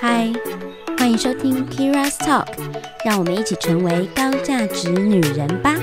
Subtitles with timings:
[0.00, 0.32] 嗨，
[0.96, 2.46] 欢迎收听 Kira's Talk，
[3.04, 5.74] 让我们一起成为高价值女人吧。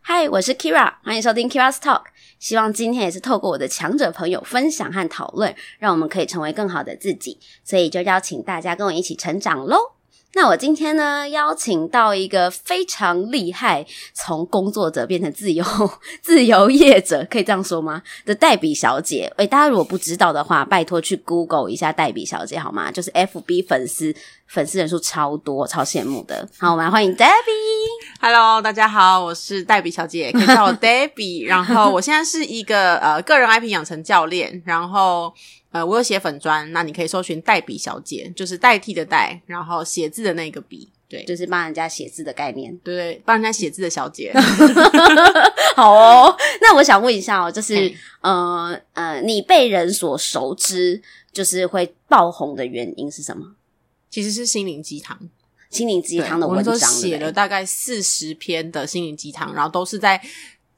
[0.00, 2.02] 嗨，我是 Kira，欢迎收听 Kira's Talk。
[2.38, 7.40] 希望今天也是透过我的强者朋友分享和讨论，让我们可以成为更好的自己。
[7.64, 9.94] 所以就邀请大家跟我一起成长喽。
[10.34, 15.62] 那我今天呢，邀请到一个非常厉害，从工作者变成自由
[16.22, 18.02] 自由业者，可以这样说吗？
[18.24, 22.90] 的黛比小姐，诶，大家如果不知道的话，拜托去 Google 一下黛比小姐好吗？
[22.90, 24.14] 就是 FB 粉丝
[24.52, 26.46] 粉丝人数超多，超羡慕的。
[26.58, 27.26] 好，我们来欢迎 Debbie。
[28.20, 31.46] Hello，大家好，我是黛比小姐，可以叫我 Debbie。
[31.48, 35.32] 然后我现在是一个呃个人 IP 养成教练，然后。
[35.70, 44.30] 呃，我有写粉专，那你可以搜寻黛比小姐，就是代替的代，然后写字的那个笔，对，就是帮人家写字的概念，对对，帮人家写字的小姐。
[45.74, 51.00] 好哦，那我想问一下哦，就是呃呃，你被人所熟知，
[51.32, 53.54] 就是会爆红的原因是什么？
[54.12, 55.18] 其实是心灵鸡汤，
[55.70, 60.22] 心灵鸡汤的文章，写了大概四十篇的心灵鸡汤，然后都是在。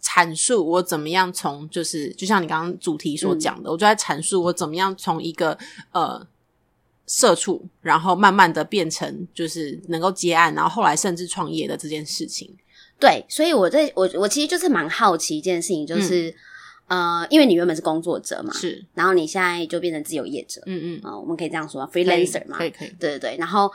[0.06, 5.58] 阐述我怎么样从就是就像你刚刚主题所讲的，嗯、我就在阐述我怎么样从一个
[5.92, 6.24] 呃
[7.06, 12.54] 社畜，然后慢慢的变成就是能够接案，然后后来甚至创业的这件事情。
[13.00, 16.34] 对，所以我在我我其实就是蛮好奇一件事情，就是、嗯、
[16.86, 23.36] 呃，因为你原本是工作者嘛，是，然后你现在就变成自由业者，嗯嗯，啊、呃，我们可以这样说，freelancer 嘛，可以可以，对对对。
[23.38, 23.70] 然后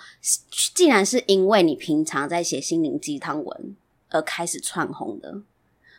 [0.75, 3.75] 既然是因为你平常在写心灵鸡汤文
[4.09, 5.41] 而开始窜红的。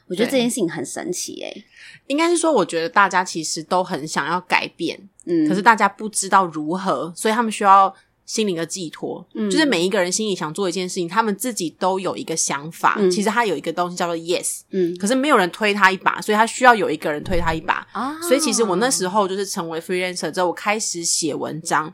[0.06, 1.64] 我觉得这件事情很神奇诶、欸，
[2.08, 7.94] 应该是说，我觉得大家其实都很想要改变，嗯，可是大家不知道如何，所以他们需要
[8.30, 9.26] 心灵的寄托。
[9.34, 12.94] 嗯，就是每一个人心里想做一件事情，他们自己都有一个想法。
[12.96, 17.84] 嗯，其实他有一个东西叫做 yes，嗯，可是没有人推他一把，所以他需要有一个人推他一把。
[17.90, 21.92] 啊，所以其实我那时候就是成为 freelancer 之后，我开始写文章，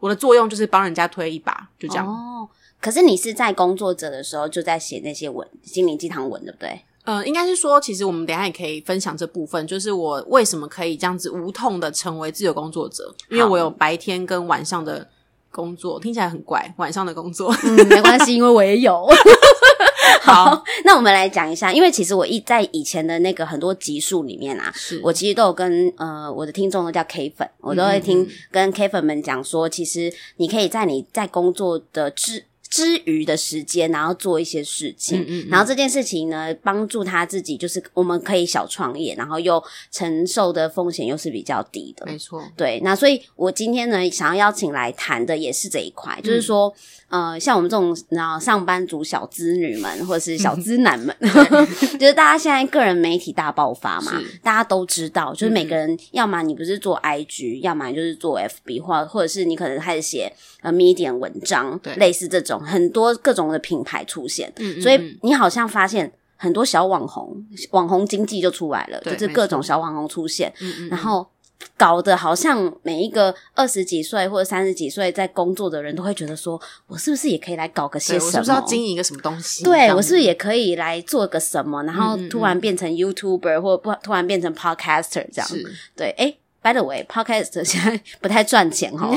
[0.00, 2.06] 我的作用就是帮人家推一把，就这样。
[2.06, 2.46] 哦，
[2.78, 6.82] 可是你是在工作者的时候就在写那些文，心灵鸡汤文，对不对？
[7.04, 15.08] 呃，应该是说，其实我们等一下也可以分享这部分，就是我为什么可以这样子无痛的成为自由工作者，因为我有白天跟晚上的
[15.50, 19.06] 工作，听起来很怪，晚上的工作，嗯，没关系，因为我也有。
[20.22, 32.44] 好，好，那我们来讲一下，因为其实我一在以前的那个很多集数里面啊，是我其实都有跟呃我的听众都叫 K 粉，我都会听跟 K 粉们讲说，其实你可以在你在工作的之。
[32.70, 42.42] 之余的时间，然后做一些事情，嗯嗯嗯，然后这件事情呢，帮助他自己，就是我们可以小创业，然后又承受的风险又是比较低的，没错。
[42.56, 46.72] 对，那所以我今天呢，想要邀请来谈的也是这一块，嗯、就是说。
[47.10, 51.14] 呃，像我们这种然后上班族小资女们，或者是小资男们，
[51.98, 54.12] 就是大家现在个人媒体大爆发嘛，
[54.42, 60.32] 大家都知道，就是每个人，要么你不是做 IG，要么你就是做 FB，或或者是你可能开始写
[60.62, 71.26] 呃 Medium 文章，对，类似这种很多各种的品牌出现，嗯，所以你好像发现很多小网红，网红经济就出来了，就是各种小网红出现，嗯嗯，然后。
[71.76, 78.26] 搞得好像每一个二十几岁或者三十几岁在工作的人都会觉得说，我是不是也可以来搞个些什么？
[78.26, 79.64] 我是不是要经营一个什么东西？
[79.64, 81.82] 对，我是不是也可以来做个什么？
[81.84, 85.46] 然后突然变成 YouTuber，或不突然变成 Podcaster 这样？
[85.48, 85.64] 是
[85.96, 89.10] 对，诶 By the way，Podcast 现在不太赚钱哈，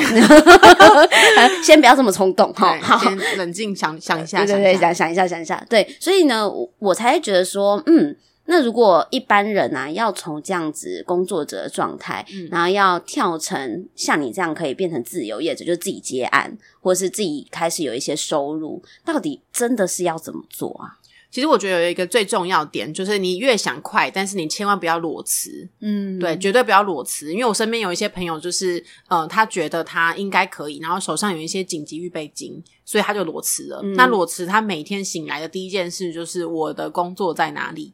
[1.61, 6.49] 先不要这么冲动哈，好，先冷静想想一下，对对对，想想一下，想一下，对，所以呢，
[6.79, 8.15] 我才觉得说，嗯。
[8.45, 20.99] 那如果一般人啊，要从这样子工作者的状态，嗯，然后要跳成像你这样可以变成自由业者，就自己接案，或是自己开始有一些收入，到底真的是要怎么做啊？
[21.31, 25.67] 其实我觉得有一个最重要点，就是你越想快，但是你千万不要裸辞。
[25.79, 27.33] 嗯，对，绝对不要裸辞。
[27.33, 33.79] 因为我身边有一些朋友，就是呃，他觉得他应该可以，然后手上有一些紧急预备金，所以他就裸辞了。
[33.81, 37.93] 嗯，那裸辞，他每天醒来的第一件事就是我的工作在哪里？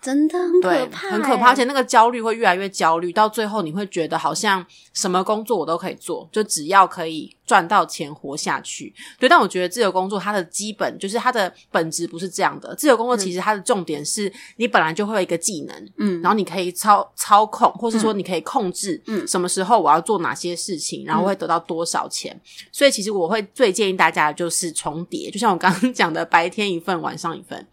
[0.00, 8.94] 真的很可怕，很可怕，而且那个焦虑会越来越焦虑，到最后你会觉得好像什么工作我都可以做，就只要可以赚到钱活下去。
[9.18, 12.74] 对，但我觉得自由工作它的基本就是它的本质不是这样的。
[12.76, 22.32] 自由工作其实它的重点是你本来就会有一个技能，嗯，然后你可以操操控，或是说你可以控制，嗯，什么时候我要做哪些事情，然后会得到多少钱。
[22.34, 22.40] 嗯，
[22.70, 27.66] 所以其实我会最建议大家的就是重叠，就像我刚刚讲的，白天一份，晚上一份。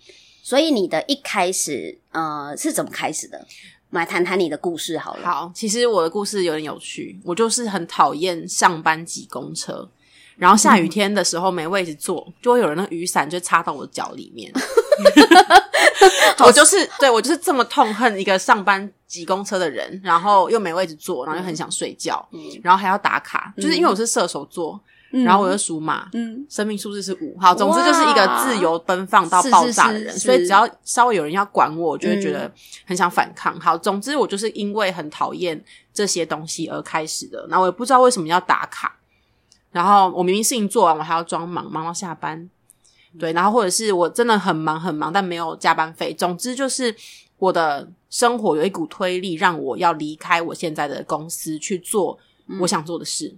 [0.46, 3.36] 所以你的一开始，呃，是怎么开始的？
[3.90, 5.26] 我们来谈谈你的故事好了。
[5.26, 7.20] 好，其实我的故事有点有趣。
[7.24, 9.90] 我就是很讨厌上班挤公车，
[10.36, 14.54] 然后下雨天的时候没位置坐，就会有人那雨伞就插到我脚里面。
[16.46, 24.80] 我就是对我就是这么痛恨一个上班挤公车的人，然后又没位置坐，然后又很想睡觉，嗯、然后还要打卡，嗯、就是因为我是射手座。
[25.24, 32.52] 然后我又属马，嗯，生命数字是五，好，总之就是一个自由奔放到爆炸的人，所以只要稍微有人要管我，我就会觉得
[32.86, 33.58] 很想反抗。
[33.60, 35.64] 好，总之我就是因为很讨厌
[35.94, 37.46] 这些东西而开始的。
[37.50, 38.98] 那我也不知道为什么要打卡，
[39.72, 42.50] 然后我明明事情做完，我还要装忙，忙到下班。
[43.18, 46.14] 对，然后或者是我真的很忙很忙，但没有加班费。
[46.14, 46.94] 总之就是
[47.38, 52.20] 我的生活有一股推力，让我要离开我现在的公司去做
[52.60, 53.34] 我想做的事。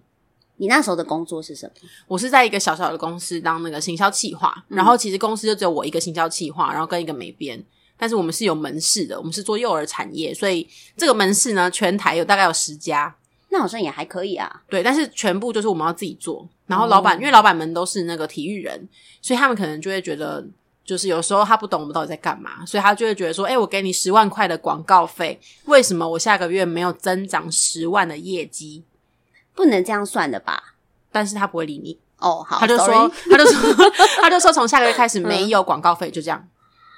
[0.58, 1.90] 你那时候的工作是什么？
[2.08, 7.64] 我是在一个小小的公司当那个行销企划，嗯、然后其实公司就只有我一个行销企划，然后跟一个美编，
[7.98, 13.16] 但是我们是有门市的，我们是做幼儿产业，所以这个门市呢，全台有大概有十家，
[13.50, 14.64] 那好像也还可以啊。
[14.68, 18.88] 对，但是全部就是我们要自己做，然后老板、嗯、因为老板们都是那个体育人，
[19.22, 20.44] 所以他们可能就会觉得，
[20.84, 28.84] 就是有时候他不懂我们到底在干嘛，所以他就会觉得说，哎，我给你十万块的广告费，为什么我下个月没有增长十万的业绩？
[29.58, 30.76] 不能这样算的吧？
[31.12, 32.46] 但是他不会理你哦。
[32.48, 36.48] 好，他就说 他就说， 他就说，从下个月开始没有广告费，就这样。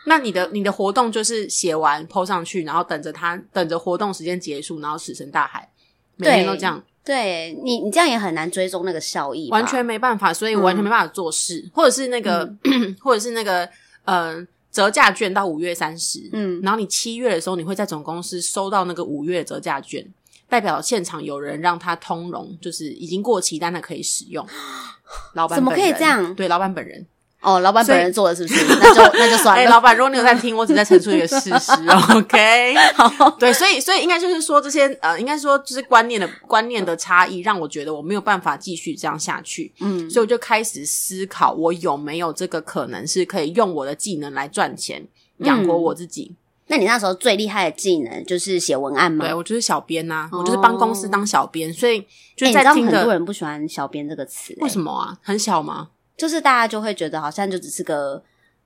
[0.05, 5.69] 那你的你的活动就是写完 po 上去，然后等着他，等着活动时间结束，然后石沉大海，
[6.17, 6.83] 每天都这样。
[7.05, 13.67] 对你，你这样也很难追踪那个效益，完全没办法，所以我完全没办法做事，嗯、或者是那个，嗯、 或者是那个，
[14.03, 20.05] 呃，折价券到五月三十，嗯，然后你七月的时候，你会在总公司收到那个五月折价券。
[20.49, 24.45] 代表现场有人让他通融，就是已经过期，但他可以使用。
[25.33, 26.33] 老板怎么可以这样？
[26.35, 27.05] 对，老板本人
[27.41, 28.65] 哦，老板本人做的是不是？
[28.81, 29.63] 那就那就算了。
[29.63, 31.71] 哎，老板，如果你有在听，我只在陈述一个事实。
[32.13, 39.71] OK，好，对，所以所以应该就是说这些呃，应该说就是观念的观念的差异，让我觉得我没有办法继续这样下去。
[39.79, 45.07] 嗯，所以我就开始思考，我有没有这个可能是可以用我的技能来赚钱，
[45.37, 46.31] 养活我自己。
[46.31, 46.35] 嗯
[46.71, 49.25] 那你那时候最厉害的技能就是写文案吗？
[49.25, 51.99] 对，我就是小编呐、啊，哦、我就是帮公司当小编，所以
[52.37, 55.17] 就在听的、欸、很多人不喜欢“小编”这个词、欸，为什么啊？
[55.23, 55.89] 很小吗？
[56.15, 58.21] 就是大家就会觉得好像就只是个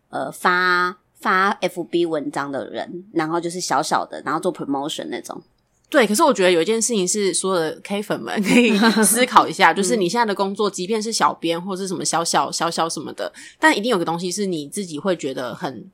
[0.10, 5.42] 呃发发 FB 文章的人，然后就是小小的，然后做 promotion 那种。
[5.90, 15.90] 对，可是我觉得有一件事情是所有的 K 粉们 可以 思考一下，就是你现在的工作，即便是小编或是什么小小小小什么的，但一定有个东西是你自己会觉得很。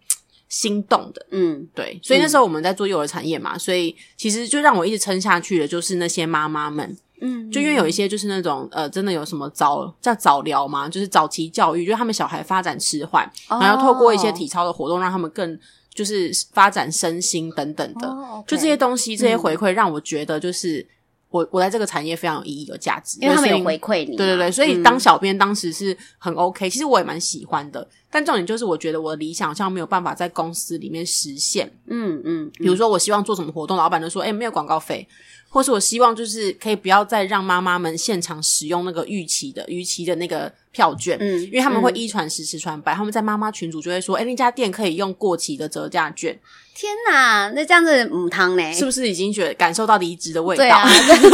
[0.50, 15.58] 心动的，嗯，对，所以那时候我们在做幼儿产业嘛，嗯、所以其实就让我一直撑下去的，就是那些妈妈们，嗯，就因为有一些就是那种呃，真的有什么早叫早疗嘛，就是早期教育，就是他们小孩发展迟缓，哦、然后透过一些体操的活动，让他们更
[15.94, 20.88] 就是发展身心等等的，哦 okay、就这些东西，这些回馈让我觉得就是。
[21.32, 24.18] 我我在这个产业非常有意义、有价值，因为他们有回馈你。
[24.18, 27.88] 对对对，所以当小编当时是很 OK，、嗯、其实我也蛮喜欢的。
[28.12, 31.72] 但重点就是，我觉得我的理想好像没有办法在公司里面实现。
[31.88, 35.08] 嗯嗯，嗯比如说我希望做什么活动，老板就说：“哎，没有广告费。”
[35.52, 46.40] 或是我希望就是可以不要再让妈妈们现场使用那个预期的逾期的那个票券，嗯，因为他们会一传十，十传百，他们在妈妈群组就会说：“哎，那家店可以用过期的折价券。”
[46.76, 48.72] 天哪，那这样子母汤呢？
[48.72, 50.64] 是不是已经觉得感受到离职的味道？
[50.64, 50.88] 对啊，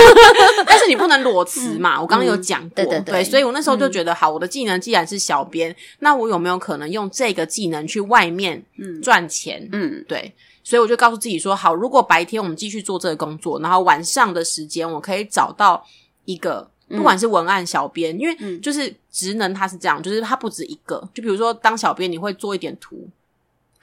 [0.66, 2.02] 但是你不能裸辞嘛。
[2.02, 8.66] 我刚刚有讲过，对对对，所以我那时候就觉得，好，我的技能既然是小编，那我有没有可能用这个技能去外面
[9.04, 9.70] 赚钱？
[9.72, 15.86] 嗯，对，所以我就告诉自己说，好，如果白天我们继续做这个工作，然后晚上的时间我可以找到
[16.24, 21.08] 一个，不管是文案小编，因为就是职能它是这样，就是它不止一个。
[21.14, 23.08] 就比如说当小编，你会做一点图。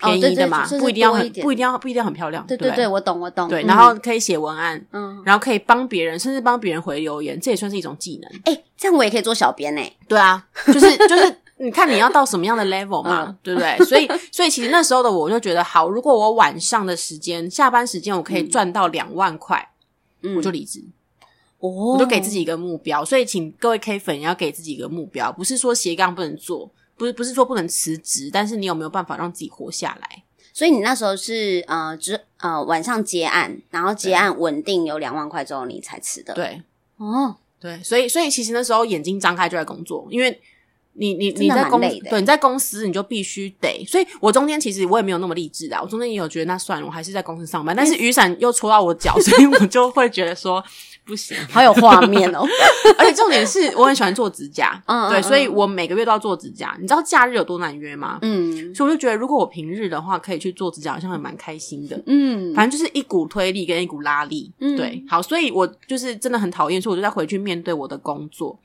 [0.04, 2.44] 便宜的嘛，不一定要很，不一定要，不一定要很漂亮。
[2.44, 3.48] 对对对，我懂，我懂。
[3.48, 8.28] 对，然后可以写文案，嗯，然后可以帮别人，甚至帮别人回留言，这也算是一种技能。
[8.46, 9.92] 哎，这样我也可以做小编哎。
[10.08, 13.78] 对啊，就是就是，你看你要到什么样的 level 嘛，对不对？
[13.86, 19.70] 所以所以其实那时候的我就觉得，好，如果我晚上的时间，下班时间我可以赚到两万块，
[20.22, 20.82] 嗯我就离职。
[21.60, 23.04] 哦，我就给自己一个目标。
[23.04, 26.70] 所以请各位 K 粉也要给自己一个目标，不是说斜杠不能做。
[26.94, 30.22] 不是不是说不能辞职，但是你有没有办法让自己活下来？
[30.52, 36.34] 所以你那时候是呃，只呃晚上接案，然后接案稳定有两万块之后你才辞的。
[36.34, 36.62] 对，
[36.98, 40.40] 哦，对，所以所以其实那时候眼睛张开就在工作，因为
[40.94, 50.62] 你你你在公对你在公司你就必须得，所以我中间其实我也没有那么励志啊，我中间也有觉得那算了，我还是在公司上班，但是雨伞又戳到我脚， 所以我就会觉得说。
[51.04, 52.46] 不行，好有画面哦！
[52.96, 56.76] 而且重点是我很喜欢做指甲，嗯，对，所以我每个月都要做指甲。
[56.80, 58.20] 你知道假日有多难约吗？
[58.22, 62.00] 嗯，所以我就觉得，如果我平日的话可以去做指甲，好像还蛮开心的。
[62.06, 64.52] 嗯，反正就是一股推力跟一股拉力。
[64.60, 68.56] 嗯，对，好，所以我就是真的很讨厌，所以我就再回去面对我的工作。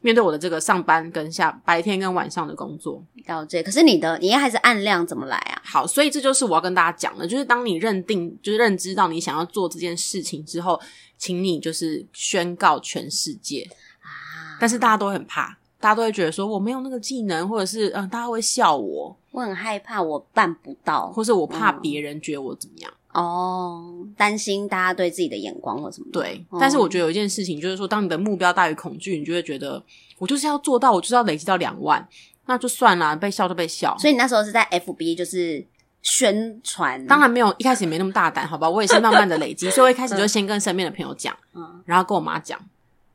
[0.00, 3.04] 面对我的这个上班跟下白天跟晚上的工作。
[3.26, 3.62] 了解。
[3.62, 5.62] 可是你的你还是按量怎么来啊？
[5.64, 10.80] 好，所以这就是我要跟大家讲的，就是当你认定就是认知到你想要做这件事情之后，
[11.18, 13.62] 请你就是宣告全世界
[14.00, 14.56] 啊！
[14.58, 22.92] 但是大家都很怕，大家都会觉得说我没有那个技能，或者是嗯，大家会笑我，我很害怕我办不到，或是我怕别人觉得我怎么样。
[23.12, 26.06] 嗯哦，担心大家对自己的眼光或什么？
[26.12, 29.82] 对，哦、但是我觉得有一件事情，就是说，当你的目标大于恐惧，你就会觉得，
[30.18, 32.06] 我就是要做到，我就是要累积到两万，
[32.46, 33.96] 那就算了，被笑就被笑。
[33.98, 35.66] 所以你那时候是在 FB 就是
[36.02, 38.70] 宣传，当然没有，一开始也没那么大胆，好吧？
[38.70, 42.58] 我也是慢慢的累积，所以我一开始就先跟身边的朋友讲，嗯，然后跟我妈讲。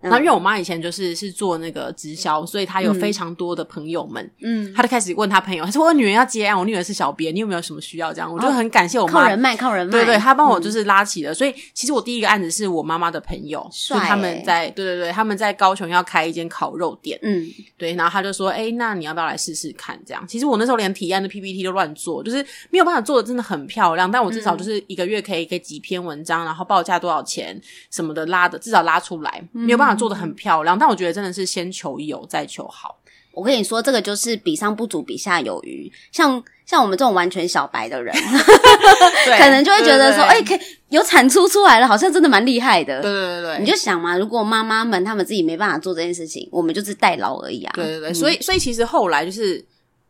[0.06, 8.14] 然后因为我妈以前就是是做那个直销，所以她有非常多的朋友们，嗯，她就开始问她朋友，她说我女儿要接案，我女儿是小编，你有没有什么需要？
[8.14, 11.34] 这样，我就很感谢我妈，靠人脉，靠人脉，对对，她帮我就是拉起了。
[11.34, 17.46] 所以其实我第一个案子是我妈妈的朋友，就他们在，对对对，他们在高雄要开一间烤肉店，嗯，
[17.78, 20.00] 对，然后她就说，哎，那你要不要来试试看？
[20.06, 27.60] 这样，其实我那时候连提案的 PPT 都乱做，就是没有办法做的真的很漂亮，但我至少就是一个月可以给几篇文章，然后报价多少钱
[27.90, 30.78] 什么的拉的，至少拉出来，没有办法做的很漂亮。
[30.78, 32.98] 但我觉得真的是先求有，再求好。
[33.34, 35.92] 我跟你说，这个就是比上不足，比下有余。
[36.12, 38.16] 像像我们这种完全小白的人，
[39.38, 43.02] 可能就会觉得说，哎，可以有产出出来了，好像真的蛮厉害的。
[43.02, 47.74] 对对对对，你就想嘛，如果妈妈们她们自己没办法做这件事情，我们就是代劳而已啊。
[47.76, 49.64] 对对对，嗯、所以所以其实后来就是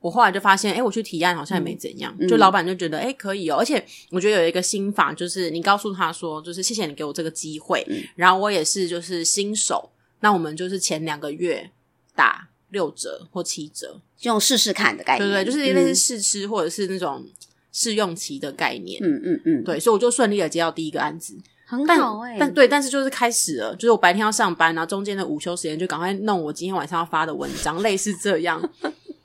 [0.06, 3.58] 我后来就发现，哎，我去提案好像也没怎样，嗯、就老板就觉得，哎，可以哦。
[3.58, 9.90] 而且我觉得有一个心法，就是你告诉他说，就是谢谢你给我这个机会，嗯、然后我也是就是新手。
[10.20, 11.72] 那我们就是前两个月
[12.16, 17.26] 打六折或七折，就用试试看的概念，对对，就是类似试吃或者是那种
[17.72, 19.02] 试用期的概念。
[19.04, 21.36] 嗯嗯嗯，对，所以我就顺利的接到第一个案子，
[21.66, 22.38] 很好哎、欸。
[22.40, 28.62] 但对，但是就是开始了，就是我白天要上班，然后中间的午休时间就赶快弄我今天晚上要发的文章， 类似这样，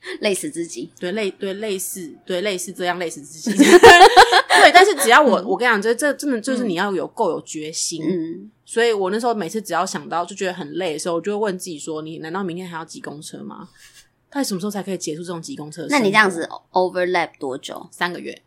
[0.21, 0.91] 累死自己。
[0.99, 3.53] 对，类对类似对类似这样累死自己。
[3.59, 8.03] 对，但是只要我我跟你讲，这这真的就是你要有够有决心。
[8.05, 8.51] 嗯。
[8.65, 13.69] 所以我那时候每次只要想到就觉得很累的时候，我就会问自己说：“你难道明天还要挤公车吗？
[14.31, 17.89] 到底什么时候才可以结束这种挤公车？”那你这样子 overlap 多久？
[17.91, 18.43] 三个月。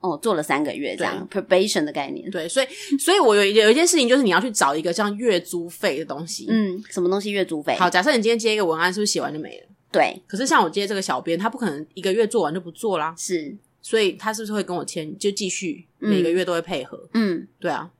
[0.00, 2.28] 哦，做了三个月这样对 probation 的概念。
[2.30, 2.66] 对，所以
[2.98, 6.46] 所以我有有一件事情就是你要去找一个像月租费的东西。
[6.48, 7.76] 嗯，什么东西月租费？
[7.76, 9.66] 好，假设你今天接一个文案，是不是写完就没了？
[9.92, 10.20] 对。
[10.26, 13.14] 可是像我接这个小编，他不可能一个月做完就不做啦。
[13.16, 13.56] 是。
[13.80, 17.08] 所以他是不是会跟我签，就继续每个月都会配合？
[17.14, 17.90] 嗯，对啊。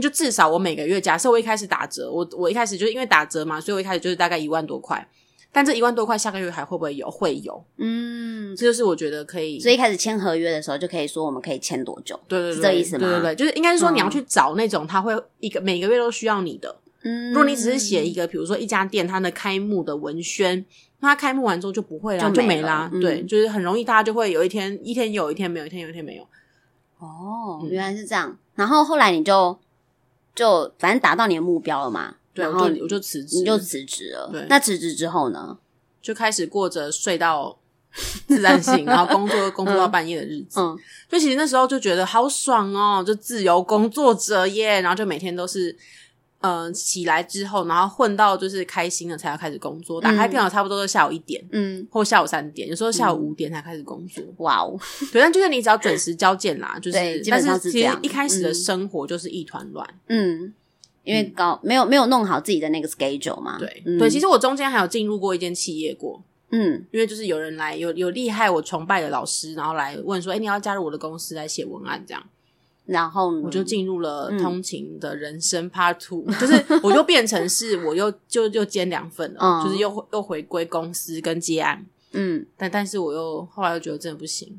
[0.00, 5.08] 就至少我每个月，假设我一开始打折，我我一开始就是因为打折嘛，所以我一开始就是大概一万多块。
[5.50, 7.10] 但这一万多块下个月还会不会有？
[7.10, 9.58] 会有，嗯，这就是我觉得可以。
[9.58, 12.20] 所以一开始签合约的时候就可以说我们可以签多久？
[12.28, 13.08] 对对对，是这意思吗？
[13.08, 16.76] 对对对，就是应该是说你要去找那种他会一个每个月都需要你的。
[17.02, 20.64] 嗯，如果你只是写一个，比如说一家店它的开幕的文宣，
[21.00, 22.90] 那它开幕完之后就不会啦，就没啦。
[23.00, 26.26] 对，就是很容易大家就会有一天一天有一天没有，一天有一天没有。
[26.98, 28.36] 哦，原来是这样。
[28.54, 29.58] 然后后来你就。
[30.34, 34.30] 就反正达到你的目标了嘛，对，然后我就辞职，你就辞职了。
[34.30, 35.58] 对，那辞职之后呢，
[36.00, 37.58] 就开始过着睡到
[38.28, 40.60] 自然醒， 然后工作工作到半夜的日子。
[40.60, 40.78] 嗯，
[41.08, 45.76] 就其实那时候就觉得好爽哦，就自由工作者耶，然后就每天都是。
[46.40, 50.00] 嗯、呃，起来之后，然后混到就是开心了，才要开始工作。
[50.00, 54.22] 打开电脑差不多都下午一点，嗯，或下午三点，有时候下午五点才开始工作。
[54.38, 54.78] 哇哦，
[55.12, 57.72] 对，但就是你只要准时交件啦，就是对，基本上是。
[57.72, 60.54] 其实一开始的生活就是一团乱，嗯，
[61.02, 63.58] 因为搞没有没有弄好自己的那个 schedule 嘛。
[63.58, 72.22] 对、嗯、对，其实我中间还有进入过一间企业过，嗯，因为就是有人来有有厉害我崇拜的老师，然后来问说，哎，你要加入我的公司来写文案这样。
[72.88, 84.58] 然后我就进入了通勤的人生 Part Two，嗯、 就是我就变成是我又就又兼两份了，嗯、就是又又回归公司跟接案，嗯，但但是我又后来又觉得真的不行。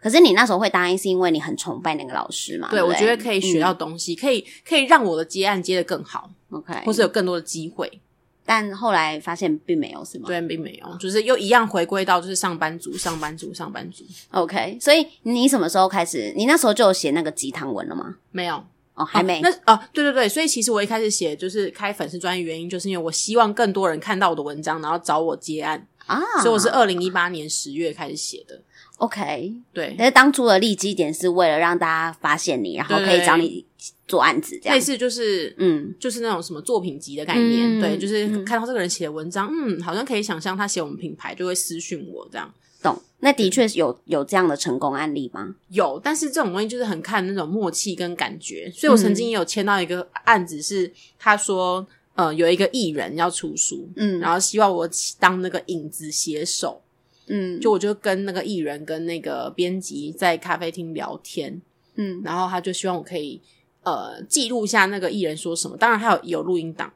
[0.00, 2.68] 可是你那时候会答应，是因为你很崇拜那个老师嘛？
[2.68, 8.00] 对，对，我觉得可以学到东西，嗯、可以可以让我的接案接得更好，OK，或是有更多的机会。
[8.50, 10.24] 但后来发现并没有，是吗？
[10.26, 14.02] 对，并没有，就是又一样回归到就是上班族，上班族，上班族。
[14.30, 16.32] OK，所以你什么时候开始？
[16.34, 18.16] 你那时候就有写那个鸡汤文了吗？
[18.30, 18.64] 没有
[18.94, 19.42] 哦，还没。
[19.42, 26.20] 那哦，对对对，所以其实我一开始写就是开粉丝专业原因，就是因为我希望更多人看到我的文章，然后找我接案啊。
[26.42, 28.60] 所以我是二零一八年十月开始写的。
[28.96, 29.94] OK，对。
[29.96, 33.64] 但是当初的立基点是为了让大家发现你，然后可以找你
[34.08, 34.74] 做案子，这样。
[34.74, 42.52] 类似就是，嗯，就是那种什么作品集的概念，对，就是看到这个人写的文章，嗯，好像可以想象他写我们品牌，就会私讯我这样。
[42.82, 43.00] 懂？
[43.20, 45.54] 那的确有有这样的成功案例吗？
[45.68, 48.68] 有，但是这种东西就是很看那种默契跟感觉。
[48.74, 51.86] 所以我曾经也有签到一个案子，是他说。
[52.18, 56.82] 呃有一个艺人要出书，嗯，然后希望我当那个影子写手，
[57.28, 61.62] 嗯，就我就跟那个艺人跟那个编辑在咖啡厅聊天，
[61.94, 63.40] 嗯，然后他就希望我可以
[63.84, 66.92] 呃记录一下那个艺人说什么，当然还有有录音档。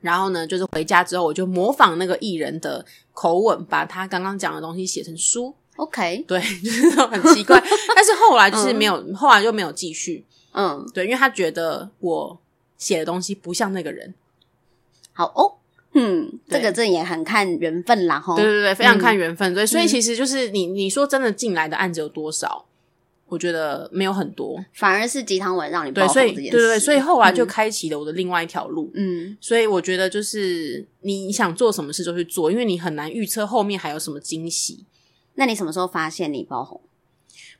[0.00, 5.54] 然后呢，就是回家之后，我就模仿那个艺人的口吻，把他刚刚讲的东西写成书。
[5.76, 7.60] OK，对， 就是很奇怪。
[7.94, 10.24] 但是后来就是没有，嗯、后来就没有继续。
[10.54, 12.38] 嗯，对，因为他觉得我
[12.82, 14.12] 写的东西不像那个人。
[15.12, 15.54] 好哦，
[15.92, 18.34] 嗯，对这个这也很看缘分啦，吼。
[18.34, 19.54] 对对对，非常看缘分。
[19.54, 22.64] 对，嗯、所以其实就是你你说真的进来的案子有多少？
[23.26, 28.90] 我觉得没有很多，反而是鸡汤文让你爆红对对对，所以后来就开启了我的另外一条路。
[28.92, 34.84] 嗯，所以我觉得就是你想做什么事就去做，因为你很难预测后面还有什么惊喜。
[35.36, 36.78] 那你什么时候发现你爆红？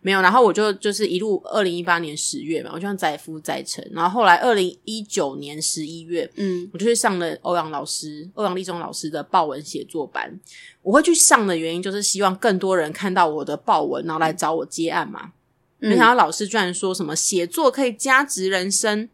[0.04, 10.40] 没有，然后我就就是一路二零一八年十月嘛，我就像载夫载沉，然后后来二零一九年十一月，嗯，我就去上了欧阳老师欧阳立中老师的报文写作班。
[10.82, 15.32] 我会去上的原因就是希望更多人看到我的报文，然后来找我接案嘛。
[15.78, 19.08] 没想到老师居然说什么写作可以加值人生，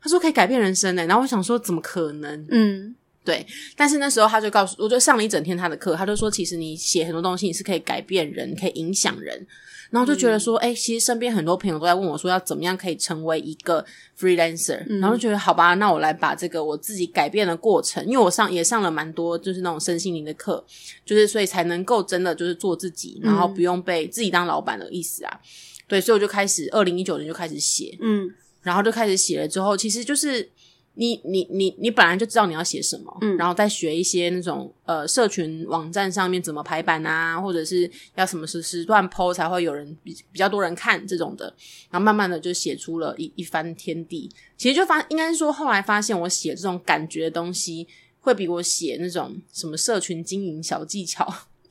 [0.00, 1.04] 他说可以改变人生呢。
[1.06, 2.46] 然后我想说怎么可能？
[2.50, 2.94] 嗯，
[3.24, 3.44] 对。
[3.76, 9.46] 但是那时候他就告诉我，就上了一整天他的课，他就说其实你写很多东西你是可以改变人，可以影响人。
[9.94, 13.84] 然后就觉得说，哎、嗯欸，其实身边很多朋友都在问我说要怎么样可以成为一个
[14.18, 20.64] freelancer，嗯、然后就觉得好吧，那我来把这个我自己改变的过程，因为我上也上了蛮多就是那种身心灵的课，
[21.04, 25.40] 就是所以才能够真的就是做自己，然后不用被自己当老板的意思啊。
[25.86, 28.28] 对，所以我就开始，二零一九年就开始写，嗯，
[28.62, 30.50] 然后就开始写了之后，其实就是
[30.96, 41.46] 你你你你本来就知道你要写什么，嗯，然后再学一些那种呃社群网站上面怎么排版啊，或者是要什么时时段 po 才会有人比比较多人看这种的，
[41.90, 44.30] 然后慢慢的就写出了一一番天地。
[44.56, 47.88] 其实就发应该是说后来发现我写这种感觉的东西，
[48.20, 51.26] 会比我写那种什么社群经营小技巧。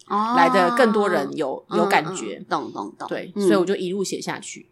[0.08, 4.68] 哦，来的更多人有有感觉，懂懂懂，对，嗯、所以我就一路写下去。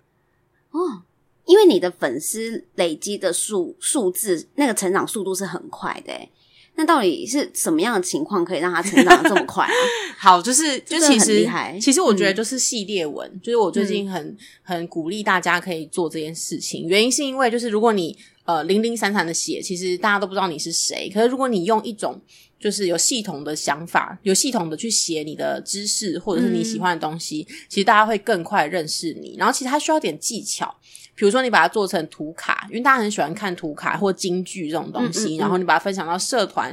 [0.71, 1.03] 哦，
[1.51, 6.29] 因为你的粉丝累积的数数字，那个成长速度是很快的，诶
[6.75, 9.73] 那到底是什么样的情况可以让它成长的这么快啊？
[10.17, 11.45] 好，就是 就其实
[11.81, 22.17] 其实我觉得就是系列文，嗯、就是我最近很很鼓励大家可以做这件事情，原因是因为就是如果你呃零零散散的写，其实大家都不知道你是谁，可是如果你用一种
[22.57, 29.35] 就是有系统的想法，有系统的去写你的知识或者是你喜欢的东西，嗯、其实大家会更快认识你。
[29.37, 30.73] 然后其实它需要点技巧，
[31.15, 36.67] 比如说你把它做成图卡，因为大家很喜欢看图卡或京剧这种东西，嗯嗯嗯，然后你把它分享到社团，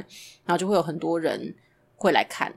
[0.45, 1.53] 然后就会有很多人
[1.95, 2.53] 会来看。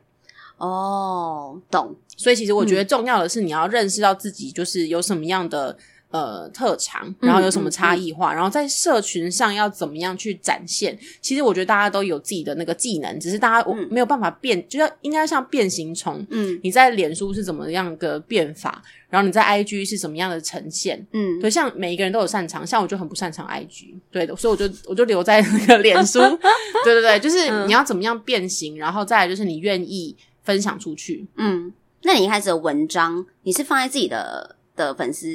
[0.56, 1.94] 哦，懂。
[2.16, 5.76] 所以其实我觉得重要的是你要认识到自己就是有什么样的。
[6.12, 10.96] 呃，特长，然后有什么差异化，嗯嗯嗯、然后在社群上要怎么样去展现？
[11.22, 16.24] 其实我觉得大家都有自己的那个技能，只是大家我没有办法变，嗯、就要应该像变形虫。
[16.28, 18.82] 嗯，你在脸书是怎么样的变法？
[19.08, 21.06] 然后你在 IG 是什么样的呈现？
[21.12, 26.18] 嗯，对，像每一个人都有擅长，像我就很不擅长 IG，对的，所以我就我就留在那个脸书。
[26.84, 31.26] 对对对，就是你要怎么样变形，然后再来就是你愿意分享出去。
[31.36, 31.72] 嗯，
[32.02, 35.28] 那你一开始的文章，你是放在自己的的粉丝？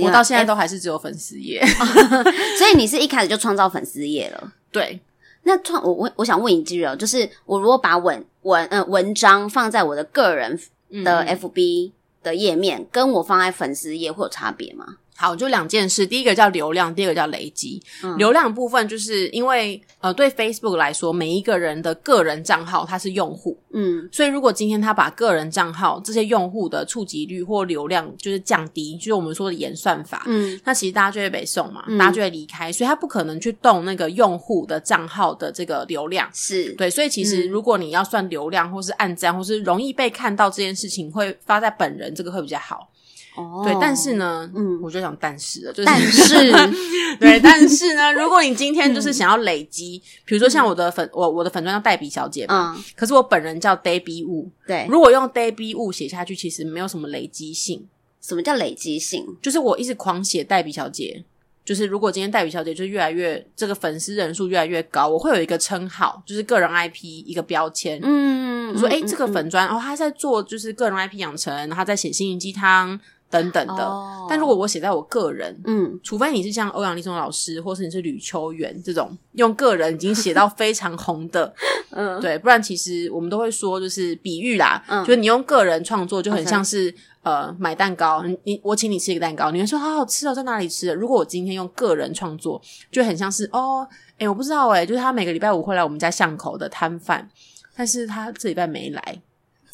[0.00, 1.62] 我到现在都还是只有粉丝页，
[2.58, 4.52] 所以你是一开始就创造粉丝页了。
[4.70, 5.00] 对，
[5.42, 10.58] 那创我我我想问一句哦，就是我如果把文文呃文章放在我的个人
[11.04, 11.92] 的 FB
[12.22, 14.96] 的页面，嗯、跟我放在粉丝页会有差别吗？
[15.14, 17.80] 好，就两件事，第一个叫流量，第二个叫累积。
[18.02, 42.88] 嗯、流量部分就是因为呃，对 Facebook 来说，每一个人的个人账号它是用户，嗯，所以如果今天他把个人账号这些用户的触及率或流量就是降低，就是我们说的演算法，嗯，那其实大家就会被送嘛，嗯、大家就会离开，所以他不可能去动那个用户的账号的这个流量，是对，所以其实如果你要算流量或是按赞或是容易被看到这件事情，会发在本人这个会比较好。
[43.34, 46.52] 哦，对，但是呢，嗯，我就想但是了，就是但是，
[47.18, 57.86] 对，但是呢，如果你今天就是想要累积，嗯、比如说像我的粉，我我的粉专叫黛比小姐嘛，嗯，可是我本人叫 Debbie Wu，对，如果用 Debbie Wu 写下去，其实没有什么累积性。
[58.20, 59.26] 什么叫累积性？
[59.42, 61.24] 就是我一直狂写黛比小姐，
[61.64, 73.00] 就是如果今天黛比小姐就越来越这个粉丝人数越来越高，我会有一个称号，就是个人 IP 一个标签，嗯，我说哎，这个粉专哦，他在做就是个人 IP 养成，他在写心灵鸡汤。
[73.32, 81.50] 等等的，哦、但如果我写在我个人，嗯，除非你是像欧阳立中老师，或是你是吕秋元这种用个人已经写到非常红的，
[81.90, 90.94] 嗯，对，不然其实我们都会说就是比喻啦，嗯，就是你用个人创作就很像是呃买蛋糕，你你我请你吃一个蛋糕，你会说好好吃哦，在哪里吃的？
[90.94, 97.26] 如果我今天用个人创作，就很像是哦，诶我不知道诶就是他每个礼拜五会来我们家巷口的摊贩，
[97.74, 99.22] 但是他这礼拜没来，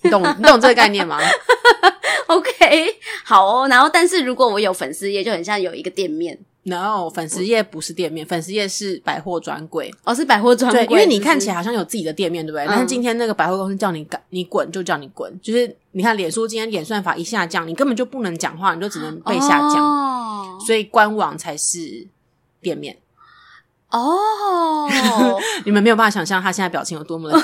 [0.03, 1.18] 你懂你懂这个概念吗
[2.37, 3.69] OK，好哦。
[3.69, 6.38] 然后，但是如果我有粉丝页，就很像有一个店面。
[6.64, 9.91] No，粉丝页不是店面，粉丝页是百货专柜。
[10.05, 10.87] 哦，是百货专柜。
[10.87, 12.67] 对，因为你看起来好像有自己的店面，对不对？
[12.67, 15.33] 嗯、但是今天那个百货公司叫你赶，你滚就叫你滚。
[15.41, 19.77] 就是你看，脸书今天演算法一下降，你根本就不能讲话，你就只能被下降。
[19.77, 22.07] 哦、所以官网才是
[22.61, 22.99] 店面。
[23.90, 24.88] 哦，
[25.64, 27.40] 你们没有办法想象他现在表情有多么的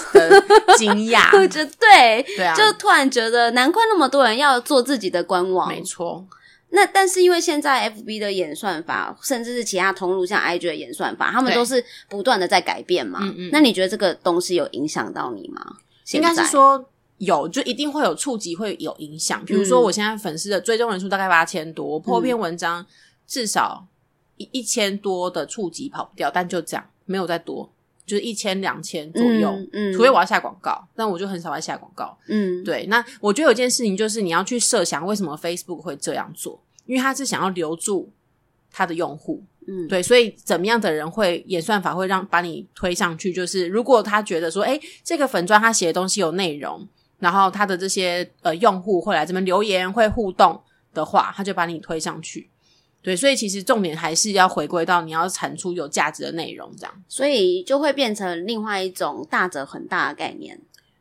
[0.77, 1.29] 惊讶。
[1.39, 5.69] 我觉得对，对啊，就突然觉得难怪那么多人要做自己的官网。
[5.69, 6.27] 没错。
[6.71, 13.21] 那但是因为现在 FB 的演算法，甚至是其他通路像 IG 的演算法，他们都是不断的在改变嘛。
[13.23, 13.51] 嗯嗯。
[13.53, 15.65] 那你觉得这个东西有影响到你吗？
[16.11, 16.85] 应该是说
[17.19, 19.43] 有，就一定会有触及，会有影响。
[19.45, 22.85] 比如说，我现在粉丝的追踪人数大概八千多，我 po 篇文章
[23.27, 23.87] 至少
[24.37, 27.73] 一一千多的触及跑不掉，但就这样，没有再多，
[28.07, 29.51] 就是一千两千左右。
[29.51, 29.69] 嗯。
[29.73, 32.17] 嗯，除非我要下广告，但我就很少在下广告。
[32.29, 32.87] 嗯，对。
[32.87, 36.61] 那我觉得有件事情就是你要去设想，为什么 Facebook 会这样做。
[36.87, 38.13] 因为他是想要留住
[38.71, 43.33] 他的用户，嗯，对，所以怎么样的人会演算法会让把你推上去？
[43.33, 46.87] 就是如果他觉得说，诶，这个粉砖他写的东西有内容，
[47.21, 50.61] 然后他的这些呃用户会来这边留言会互动
[50.93, 52.51] 的话，他就把你推上去。
[53.05, 60.59] 对，所以其实重点还是要回归到你要产出有价值的内容，这样，所以就会变成另外一种大者恒大的概念。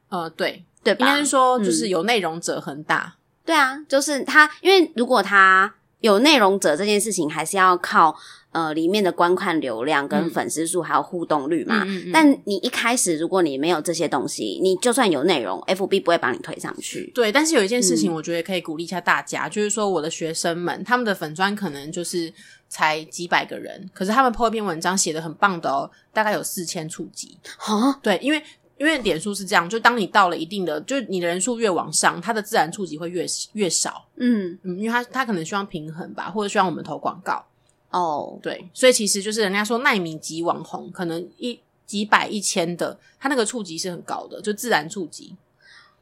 [0.10, 3.16] 呃，对，对吧，应该是说就是有内容者恒大。
[3.16, 8.16] 嗯对啊，就是他，因为如果他有内容者这件事情，还是要靠
[8.54, 11.84] 呃里面的观看流量跟粉丝数还有互动率嘛。
[11.84, 17.12] 嗯嗯嗯、但你一开始如果你没有这些东西，你就算有内容，FB 不会把你推上去。
[17.13, 22.34] 对，但是有一件事情，我觉得可以鼓励一下大家，嗯、就是说我的学生们，他们的粉专可能就是
[22.70, 27.38] 才几百个人，可是他们 po 一篇文章写的很棒的哦，大概有四千触及。
[27.58, 28.42] 哈，对，因为。
[28.76, 34.04] 因为点数是这样，就当你到了一定的，就是你的人数越往上，它的自然触及会越越少。
[34.18, 37.46] 嗯嗯，因为他他可能希望平衡吧，或者希望我们投广告。
[37.93, 45.36] 哦，对，所以其实就是人家说耐米级网红，可能一几百一千的，他那个触及是很高的，就自然触及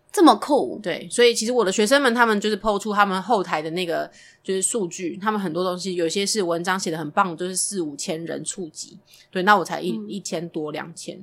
[0.10, 0.80] 这么酷。
[0.82, 4.10] 对，所以其实我的学生们他们就是 po 出他们后台的那个
[4.42, 8.98] 就是数据，他们很多东西有些是文章写的很棒，就是四五千人触及。
[9.30, 11.22] 对，那我才一、嗯、一千多两千。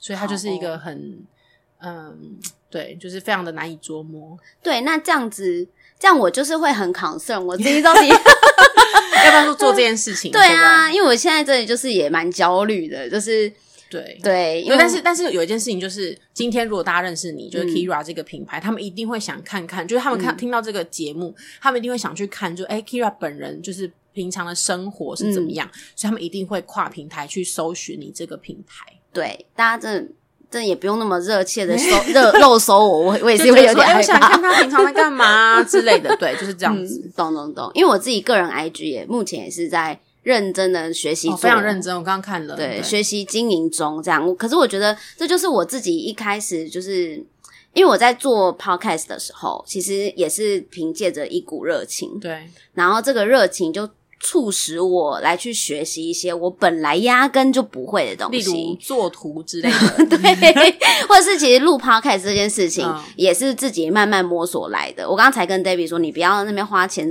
[0.00, 1.22] 所以他就是一个很，
[1.80, 4.36] 哦、嗯，对，就是非常的难以捉摸。
[4.62, 8.08] 对，那这样子，这样我就是会很 concern，我自己到底
[9.24, 10.30] 要不要说做这件事情？
[10.32, 13.52] 对啊，因为我现在这里就是也蛮焦虑的，就是
[13.90, 28.86] 对对，因为但是但是有一件事情就是，今天如果大家认识你，就是 Keira 这个品牌，嗯、他们一定会想看看，就是他们看、嗯、听到这个节目，他们一定会想去看，就哎，Keira 本人就是平常的生活是怎么样，嗯、所以他们一定会跨平台去搜寻你这个品牌。
[29.12, 30.12] 对，大家真的
[30.52, 36.14] 真的也不用那么热切的搜热肉搜我，我我也是会有点害怕，想看他平常在干嘛 之类的。
[36.18, 37.00] 对，就是这样子。
[37.02, 41.96] 嗯、懂懂懂，因为我自己个人 IG 也目前也是在认真的学习、哦，非常认真。
[41.96, 44.36] 我刚刚看了，对，对学习经营中这样。
[44.36, 47.14] 可是我觉得这就是我自己一开始就是
[47.72, 53.88] 因为我在做 Podcast 的时候，其实也是凭借着一股热情，对，然后这个热情就。
[54.22, 65.10] 促使我来去学习一些我本来压根就不会的东西，例如作图之类的， 对，或者是其实录 podcast 这件事情也是自己慢慢摸索来的。
[65.10, 67.06] 我刚才跟 Debbie 说，你不要在那边花钱，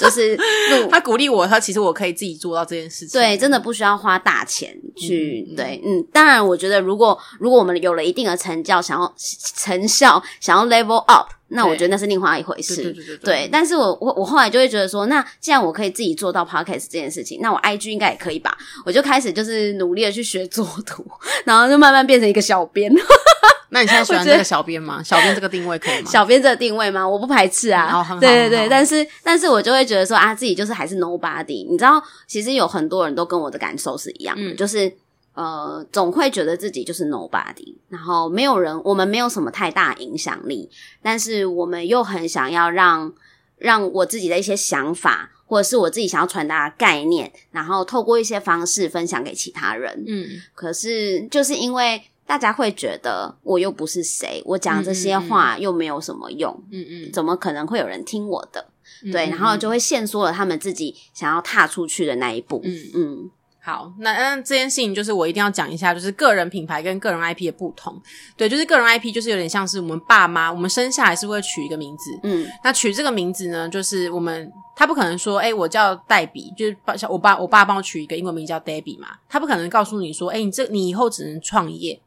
[0.00, 0.88] 就是录。
[0.90, 3.20] 他鼓励我，他其实我可以自己做到这件事情。
[3.20, 5.46] 对，真的不需要花大钱去。
[5.50, 9.14] 嗯、对，嗯，当然，我觉得如果如果我们有了一定的成效，想要
[9.54, 11.28] 成效，想要 level up。
[11.48, 13.48] 那我觉得那是另外一回事，对对对对，对，对。
[13.52, 18.56] 但是我我我后来就会觉得说，那既然我可以自己做到 podcast 这件事情，那我 IG 应该也可以吧？
[18.84, 21.06] 我就开始就是努力的去学做图，
[21.44, 22.92] 然后就慢慢变成一个小编。
[23.70, 25.02] 那你现在喜欢这个小编吗？
[25.02, 26.06] 小编这个定位可以吗？
[26.10, 27.06] 小编这个定位吗？
[27.06, 28.06] 我不排斥啊。
[28.10, 31.68] 嗯、对对对，但是但是我就会觉得说啊，自己就是还是 nobody。
[31.68, 34.92] 你知道，其实有很多人都跟我的感受是一样的，嗯、就是。
[35.36, 40.70] 呃，总会觉得自己就是 nobody，然后没有人，我们没有什么太大影响力，
[41.02, 43.12] 但是我们又很想要让
[43.58, 50.04] 让我自己的一些想法，或者是我自己想要传达的概念，然后透过一些方式分享给其他人。
[50.06, 56.50] 嗯，可是就是因为大家会觉得我又不是谁，我讲这些话又没有什么用。
[56.70, 58.66] 嗯嗯，怎么可能会有人听我的？
[59.12, 62.62] 对，然后就会限缩了他们自己想要踏出去的那一步。
[62.64, 63.30] 嗯嗯。
[63.66, 68.00] 好，那那这件事情就是我一定要讲一下，就是个人品牌跟个人 IP 的不同。
[68.36, 82.00] 对，就是个人 IP 就是有点像是我们爸妈，我们生下来是会取一个名字，嗯，那取这个名字呢，就是我们他不可能说，哎，我叫黛比，就是爸，我爸我爸帮我取一个英文名叫 Debbie 嘛，他不可能告诉你说，哎，你这你以后只能创业。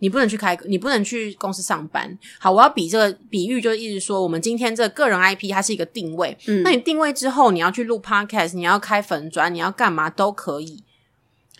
[0.00, 2.16] 你不能去开，你不能去公司上班。
[2.38, 6.38] 好，我要比这个比喻，就是意思说，我们今天这个个人 IP 它是一个定位。
[6.46, 10.84] 嗯，那你定位之后，你要去录 Podcast，你要开粉专，你要干嘛都可以。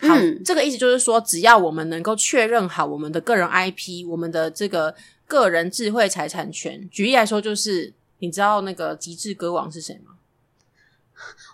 [0.01, 4.95] 好，嗯，这个意思就是说，只要我们能够确认好我们的个人 IP，我们的这个
[5.27, 6.87] 个人智慧财产权。
[6.89, 10.13] 举例来说，就是你知道那个极致歌王是谁吗？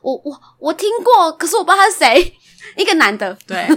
[0.01, 2.35] 我我我听过，可是我不知道他是谁，
[2.77, 3.67] 一个男的，对，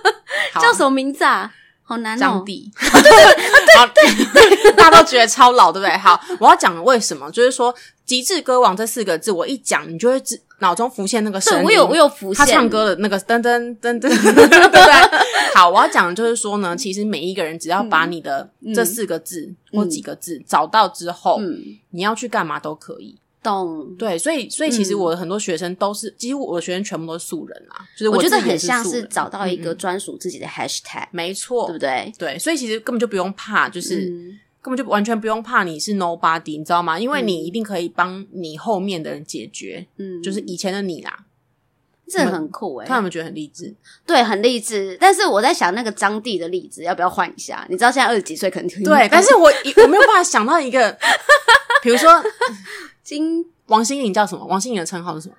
[0.60, 1.54] 叫什么名字啊？
[1.82, 2.20] 好难哦！
[2.20, 3.49] 张帝，对对对
[3.94, 5.96] 对， 大家都觉得超老，对不对？
[5.96, 11.64] 好，我要讲为什么，就是说“极致歌王”这四个字，我一讲，你就会知脑中浮现那个声音。
[11.64, 15.20] 我有，我有浮现他唱歌的那个噔噔噔噔，对不对？
[15.54, 21.38] 好，我要讲的就是说呢，其实每一个人只要把你的这四个字或几个字找到之后，
[21.90, 23.19] 你要去干嘛都可以。
[23.42, 32.12] 懂对，所以所以其实我的很多学生都是，几乎我的学生全部都是素人啊，就是我觉得很像是找到一个专属自己的 hashtag，没错，对不对？
[32.18, 33.96] 对，所以其实根本就不用怕，就是
[34.60, 37.00] 根本就完全不用怕你是 nobody，你知道吗？
[37.00, 41.24] 因为你一定可以帮你后面的人解决，嗯，就是以前的你啦，
[42.06, 43.74] 这很酷诶，他有没有觉得很励志？
[44.04, 44.98] 对，很励志。
[45.00, 47.66] 但是我在想那个张帝的例子要不要换一下？
[47.70, 49.50] 你知道现在二十几岁肯定对，但是我
[49.82, 50.94] 我没有办法想到一个，
[51.82, 52.22] 比如说。
[53.02, 54.44] 金王心凌叫什么？
[54.46, 55.34] 王心凌的称号是什么？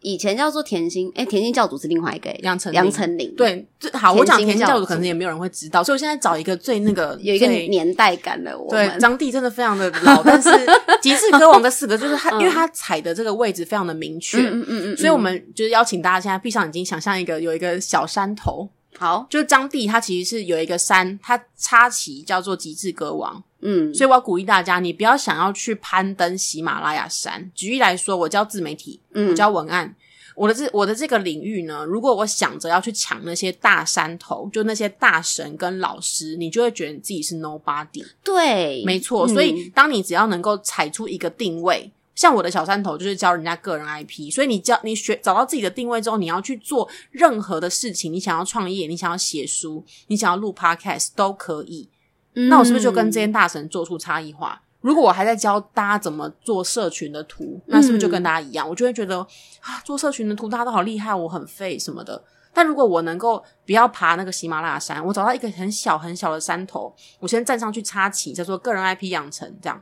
[0.00, 3.34] 以前叫做甜心，哎，甜心教主是另外一个杨丞杨丞琳。
[3.36, 8.56] 对，好，我讲甜心教主可能也没有人会知道，所以我现在找一个最那个有一个年代感的。
[8.56, 10.48] 我对，张帝真的非常的老，但是
[11.02, 18.68] 极致歌王的四个就是他，因为他踩的这个位置非常的明确，嗯嗯嗯，所以我们就是邀请大家现在闭上眼睛，想象一个有一个小山头。
[18.98, 23.42] 好，就是张帝，他其实是有一个山，他插旗叫做极致歌王。
[23.60, 27.50] 嗯，所以我要鼓励大家，你不要想要去攀登喜马拉雅山。
[27.54, 29.94] 举例来说，我教自媒体，嗯，我教文案，
[30.34, 38.04] 我的这我的这个领域呢，如果我想着要去抢那些大山头，就那些大神跟老师，你就会觉得你自己是 nobody。
[38.22, 39.26] 对，没错。
[39.26, 41.90] 所以，当你只要能够踩出一个定位。
[42.18, 51.88] 像我的小山头就是教人家个人 IP，所以你教你学找到自己的定位之后，你要去做任何的事情，你想要创业，你想要写书，你想要录 Podcast 都可以。
[52.34, 54.60] 嗯、那我是不是就跟这些大神做出差异化？
[54.80, 58.66] 如果我还在教大家怎么做社群的图，那是不是就跟大家一样？
[58.66, 59.20] 嗯、我就会觉得
[59.60, 62.20] 啊，做社群的图大家都好厉害，我很废什么的。
[62.52, 69.80] 但如果我能够不要爬那个喜马拉雅山，我找到一个很小很小的山头，我先站上去插旗，叫做个人 IP 养成这样。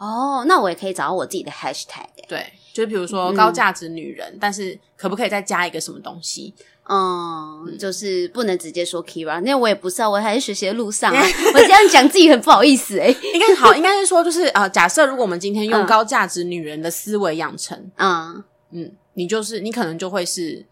[0.00, 2.06] 哦，那我也可以找到我自己的 hashtag。
[2.26, 6.54] 对，就是比如说高价值女人，嗯、但是可不可以再加一个什么东西？
[6.88, 11.20] 嗯，嗯就是不能直接说 Kira，因为我也不知道，我还在学习的路上啊。
[11.54, 20.64] 我这样讲自己很不好意思哎、欸、应该好， 应该是说就是啊、呃，假设如果我们今天用高价值女人的思维养成，嗯嗯，你就是你可能就会是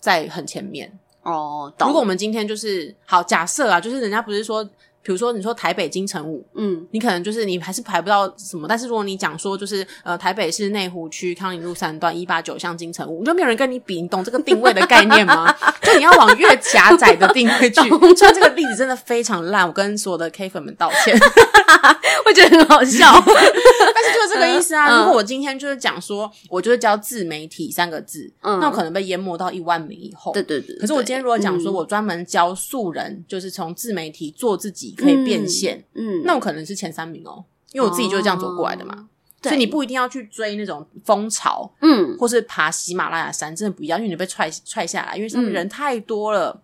[0.00, 0.92] 在很前面
[1.22, 1.72] 哦。
[1.78, 4.68] 如果我们今天就是好假设啊，就是人家不是说。
[5.02, 8.68] 比如说，你说台北金城武，嗯，你可能就是你还是排不到什么。
[8.68, 15.52] 但是如果你讲说，就是呃，台北市内湖区康宁路三段一八九巷金城武，你就没有人跟你比，你懂这个定位的概念吗？
[15.82, 17.88] 就你要往越狭窄的定位去。
[18.16, 21.18] 虽然这个例子真的非常烂，我跟所有的 K 粉们道歉。
[22.24, 24.98] 我觉得很好笑， 但是就是这个意思啊。
[24.98, 30.32] 如果我今天就是讲说，我就是教自媒体三个字，嗯，那我可能被淹没到一万名以后。
[30.32, 30.76] 对对对。
[30.76, 34.91] 可是我今天如果讲说我专门教素人，就是从自媒体做自己。
[34.96, 39.08] 可以变现，嗯，那我可能是前三名哦，因为我自己就是这样走过来的嘛。
[39.42, 46.62] 所以你不一定要去追那种风潮，嗯，或是爬喜马拉雅山，真的不一样，因为你被踹踹下来，因为上面人太多了。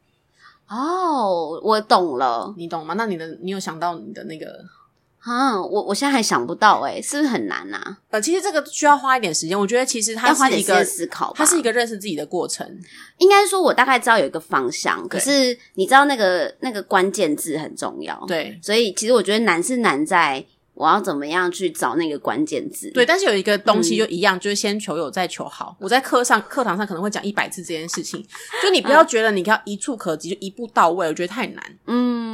[0.68, 2.94] 哦，我懂了，你懂吗？
[2.94, 4.64] 那你的，你有想到你的那个？
[5.28, 7.98] 啊，我我现在还想不到诶，是不是很难啊？
[8.10, 9.58] 呃，其实这个需要花一点时间。
[9.58, 12.66] 我觉得其实它是一个思考，它是一个认识自己的过程。
[13.18, 18.24] 应该说，我大概知道有一个方向，可是你知道那个那个关键字很重要。
[18.26, 20.44] 对，所以其实我觉得难是难在。
[20.74, 22.88] 我要怎么样去找那个关键字？
[22.92, 25.76] 对，但是有一个东西就一样，嗯、就是先求有再求好。
[25.80, 28.24] 我在课上课堂上可能会讲一百次这件事情，
[28.62, 31.78] 就你不要觉得你要一触可及，就一步到位，我觉得太难。
[31.88, 32.27] 嗯，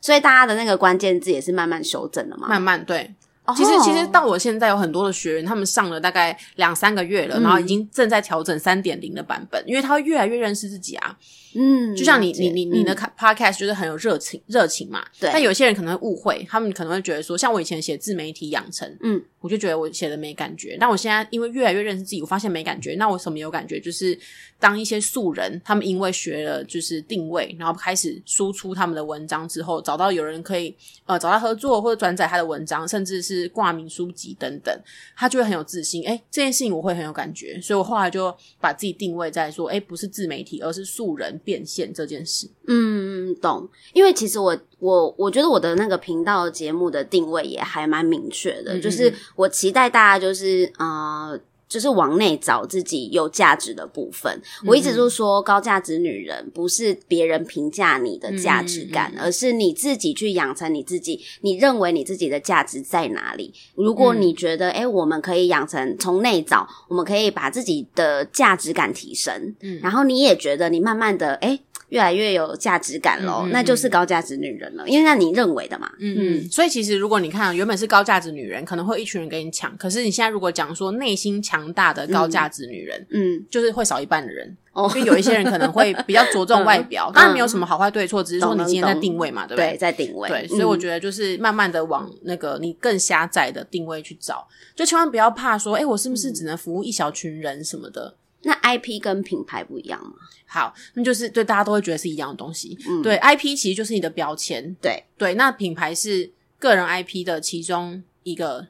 [0.00, 2.48] 所以大家的那个关键字也是慢慢修正的嘛。
[2.48, 3.12] 慢慢对，
[3.56, 11.16] 其实其实到我现在有很多的学员，他们上了大概两三个月了，嗯、然后已经正在调整三点零的版本，因为他会越来越认识自己啊。
[11.54, 15.30] 嗯，就像你你你你的 podcast 就是很有热情热情嘛，对。
[15.32, 20.76] 但有些人可能会误会，他们可能会觉得说，像我以前写自媒体养成，嗯，我就觉得我写的没感觉。
[20.78, 22.94] 但我现在因为越来越认识自己，我发现没感觉。
[22.96, 23.80] 那我什么有感觉？
[23.80, 24.18] 就是
[24.58, 30.74] 当一些素人，他们因为学了就是定位，然后开始输出他们的文章之后，找到有人可以
[31.06, 34.78] 呃找他合作或者转载他的文章，甚至是挂名书籍等等，
[35.16, 36.04] 他就会很有自信。
[36.04, 42.48] 诶，这件事情我会很有感觉，所以我后来就把自己定位在说，诶，不是自媒体，而是素人变现这件事。
[42.66, 43.68] 嗯，懂。
[43.94, 54.40] 因为其实我我我觉得我的那个频道节目的定位也还蛮明确的，嗯嗯，就是我期待大家就是呃，就是往内找自己有价值的部分。
[54.66, 63.54] 我一直都说高价值女人不是别人评价你的价值感，而是你自己去养成你自己，你认为你自己的价值在哪里？
[63.74, 71.58] 如果你觉得哎、嗯，我们可以养成从内找，我们可以把自己的价值感提升，嗯，然后你也觉得你慢慢的哎。
[71.90, 75.90] 越来越有价值感咯、那就是高价值女人了，因为那你认为的嘛。
[76.00, 76.50] 嗯嗯。
[76.50, 79.76] 所以其实如果你看原本是高价值女人，可能会有一群人跟你抢。
[79.76, 84.56] 可是你现在如果讲说内心强大的高价值女人，嗯，就是会少一半的人。
[84.72, 89.70] 哦，因为有一些人可能会比较着重外表， 当然没有什么好坏对错，只是说你今天在定位嘛，对不对？
[89.70, 90.28] 对，在定位。
[90.28, 98.14] 对，所以我觉得就是慢慢的往那个你更狭窄的定位去找，就千万不要怕说，哎，我是不是只能服务一小群人什么的。
[98.42, 100.12] 那 IP 跟品牌不一样吗？
[100.46, 102.76] 好，那就是对大家都会觉得是一样的东西。
[102.88, 104.74] 嗯，对，IP 其实就是你的标签。
[104.80, 108.66] 对对，那品牌是个人 IP 的其中一个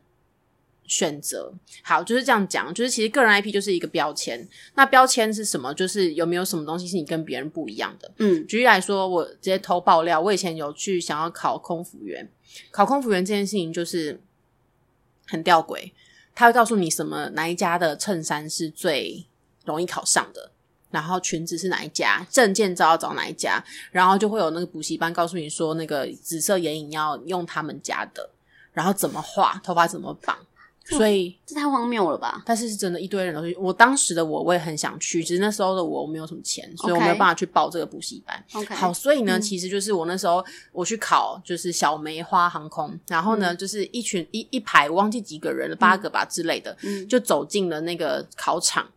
[0.85, 1.55] 选择。
[1.83, 4.47] 好，就是这样讲，就是其实个人 IP 就是一个标签。
[4.75, 5.73] 那标签是什么？
[5.73, 8.13] 就是有没有什么东西是你跟别人不一样的？
[8.19, 12.29] 嗯，举例来说，我直接偷爆料，我以前有去想要考空服员，
[12.71, 14.21] 考空服员这件事情就是
[15.27, 15.93] 很吊诡，
[16.35, 19.25] 他会告诉你什么哪一家的衬衫是最
[19.65, 20.51] 容易考上的，
[20.91, 28.31] 然后裙子是哪一家，证件照要找哪一家，然后就会有那个补习班告诉你说，那个紫色眼影要用他们家的，
[28.73, 30.37] 然后怎么画，头发怎么绑，
[30.85, 32.43] 所以这太荒谬了吧？
[32.45, 33.55] 但是是真的，一堆人都去。
[33.57, 38.45] 我当时的我，我也很想去，只是那时候的我，我没有什么钱，所以我没有办法去报这个补习班。
[38.53, 38.75] Okay.
[38.75, 48.89] 好，所以呢，嗯、其实就是我那时候我去考，就是小梅花航空，然后呢，嗯、就是一群一一排，我忘记几个人了，八个吧、嗯、之类的，嗯、就走进了那个考场。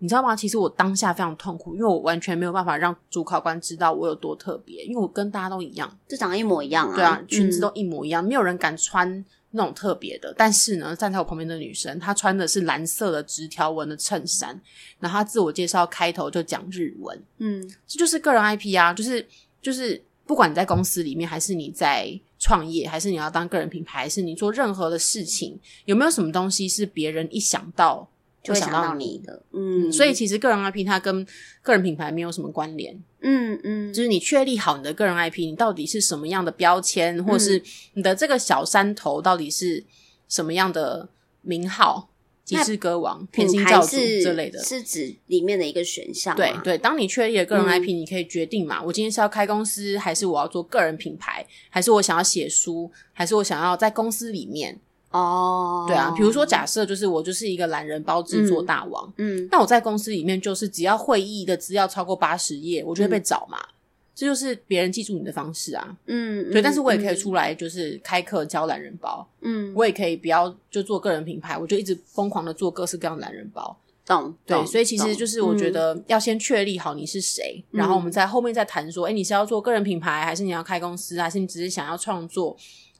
[0.00, 0.36] 你知道吗？
[0.36, 6.94] 其实我当下非常痛苦，因为我完全没有办法让主考官知道我有多特别，因为我跟大家都一样，就长得一模一样啊。
[6.94, 10.32] 对啊，裙子都一模一样，嗯、没有人敢穿那种特别的。
[10.36, 14.60] 但是呢，站在我旁边的女生，她穿的是蓝色的直条纹的衬衫，
[15.00, 17.20] 然后她自我介绍开头就讲日文。
[17.38, 19.26] 嗯，这就是个人 IP 啊，就是
[19.60, 22.08] 就是，不管你在公司里面，还是你在
[22.38, 28.08] 创业，还是你要当个人品牌，还是你做任何的事情，有没有什么东西是别人一想到？
[28.42, 31.26] 就想到你的，嗯，所以其实个人 IP 它跟
[31.60, 37.62] 个人品牌没有什么关联，嗯嗯，就是你确立好你的个人 IP，你到底是什么样的标签，或是
[37.94, 39.84] 你的这个小山头到底是
[40.28, 41.08] 什么样的
[41.42, 42.08] 名号，
[42.44, 46.34] 吉士歌王、甜心教主之类的，是指里面的一个选项。
[46.34, 54.80] 对对，当你确立了个人 IP，你可以决定嘛，我今天是要开公司，还是我要做个人品牌，还是我想要写书，还是我想要在公司里面。
[55.10, 63.72] 哦，对啊，比如说假设就是我就是一个懒人包制作大王，嗯，嗯，那我在公司里面就是只要会议的资料超过八十页，我就会被找嘛，嗯、
[64.14, 82.54] 这就是别人记住你的方式啊，嗯，对，但是我也可以出来就是开课教懒人包，嗯，我也可以不要就做个人品牌，我就一直疯狂的做各式各样的懒人包，懂，对，所以其实就是我觉得要先确立好你是谁，嗯、然后我们在后面再谈说，哎，你是要做个人品牌，还是你要开公司，还是你只是想要创作？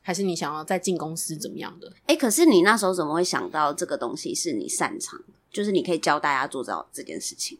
[0.08, 1.92] 还是你想要再进公司怎么样的？
[2.06, 5.34] 诶，可是你那时候怎么会想到这个东西是你擅长的？
[5.52, 7.58] 就是你可以教大家做到这件事情。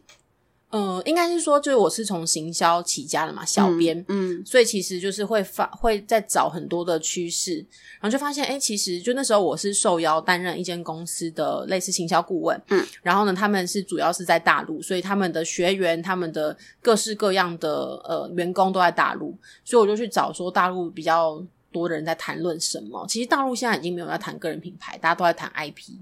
[0.71, 7.57] 呃，应该是说，就是我是从行销起家的嘛，小编，嗯，嗯，所以其实就是会发会在找很多的趋势，
[7.99, 21.45] 然后就发现，诶，其实就那时候我是受邀担任一间公司的类似行销顾问，嗯，然后呢，他们是主要是在大陆，所以他们的学员、他们的各式各样的呃员工都在大陆，所以我就去找说大陆比较。
[21.71, 23.05] 多的人在谈论什么？
[23.07, 25.93] 其实大陆现在已经没有在谈个人品牌，大家都在谈 IP。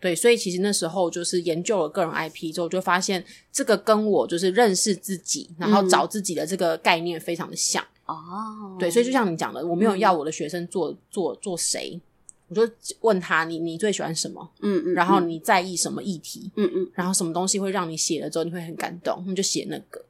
[0.00, 7.84] 对，所以其实那时候就是研究了个人 IP 之后，就发现这个跟我就是认识自己，然后找自己的这个概念非常的像。
[8.06, 8.16] 哦、
[8.62, 12.00] 嗯，对，所以就像你讲的，我没有要我的学生做、嗯、做做谁，
[12.46, 12.62] 我就
[13.00, 14.48] 问他：你你最喜欢什么？
[14.60, 16.48] 嗯嗯，然后你在意什么议题？
[16.54, 19.24] 嗯嗯，然后什么东西会让你写了之后你会很感动？
[19.26, 20.00] 你就写那个。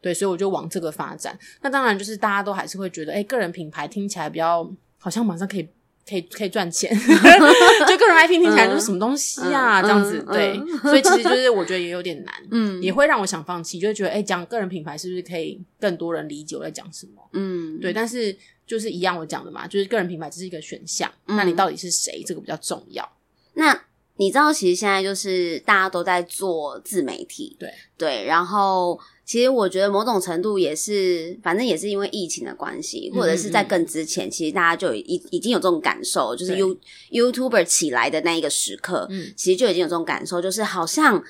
[0.00, 1.36] 对，所以我就往这个发展。
[1.60, 5.68] 那当然就是大家都还是会觉得，哎，个人品牌听起来比较好像马上可以、
[6.08, 6.90] 可以、可以赚钱。
[6.96, 10.24] 就个人 IP 听起来就是什么东西啊，嗯、这样子。
[10.26, 17.28] 嗯、对，嗯、所以其实就是我觉得也有点难，嗯，也会让我想放弃，就会觉得，哎，讲个人品牌是不是可以更多人理解我在讲什么？
[17.32, 17.92] 嗯，对。
[17.92, 18.36] 但是
[18.66, 22.22] 就是一样我讲的嘛，就是个人品牌只是一个选项，嗯、那你到底是谁？
[22.24, 23.08] 这个比较重要。
[23.54, 23.78] 那
[24.18, 29.00] 你知道，其实现在就是大家都在做自媒体，对对，然后。
[29.28, 36.74] 其实我觉得某种程度也是，反正也是因为疫情的关系，或者是在更之前，嗯嗯、其实大家就已已经有这种感受，就是 You
[37.10, 41.22] YouTuber 起来的那一个时刻，嗯，其实就已经有这种感受，就是好像，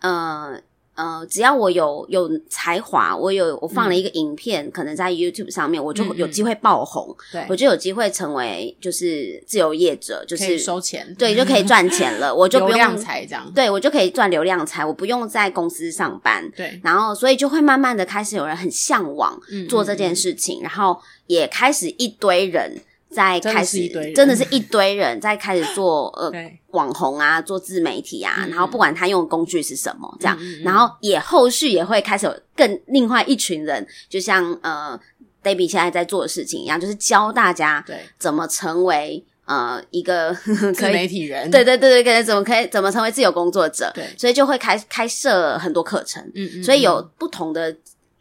[0.00, 0.60] 呃。
[0.96, 19.38] 呃，只要我有有才华，我有我放了一个影片，嗯、可能在 YouTube 上面，我就有机会爆红，对、嗯，我就有机会成为就是自由业者，就是收钱，对，就可以赚钱了，我就不 用流量财这样，对我就可以赚流量财，我不用在公司上班，对，然后所以就会慢慢的开始有人很向往
[19.68, 22.80] 做这件事情，然后也开始一堆人。
[23.16, 26.30] 在开始，真的是一堆人在开始做呃
[26.72, 35.00] 网红啊，做自媒体啊，嗯、然后不管他用的工具是什么，这样，嗯嗯、然后也后续也会开始有更另外一群人，就像呃
[35.42, 47.74] ，Debbie 现在在做的事情一样，就是教大家对怎么成为呃一个自媒体人，对对对对，可以怎么可以怎么成为自由工作者，对，所以就会开开设很多课程，嗯嗯，所以有不同的。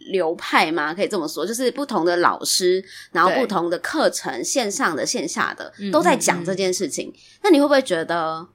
[0.05, 0.93] 流派吗？
[0.93, 7.09] 可以这么说，就是不同的老师，然后不同的课程，线上的、线下的，都在讲这件事情。
[7.09, 7.39] 嗯嗯嗯。
[7.43, 8.47] 那你会不会觉得，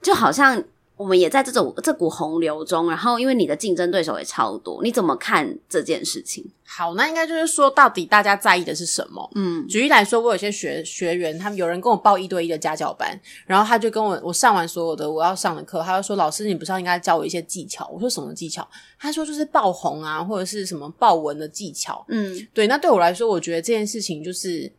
[0.00, 0.62] 就好像
[0.98, 6.44] 我们也在这种这股洪流中，然后因为你的竞争对手也超多，你怎么看这件事情？
[6.66, 9.30] 好，那应该就是说，到底大家在意的是什么？
[9.36, 18.68] 嗯，举例来说，我有些学学员，他们有人跟我报一对一的家教班，然后他就跟我，我上完所有的我要上的课，他就说：“老师，你不是要应该教我一些技巧？”我说：“什么技巧？”
[19.00, 22.66] 他说：“就是爆红啊，或者是什么爆文的技巧。”嗯，对。
[22.66, 24.70] 那对我来说，我觉得这件事情就是。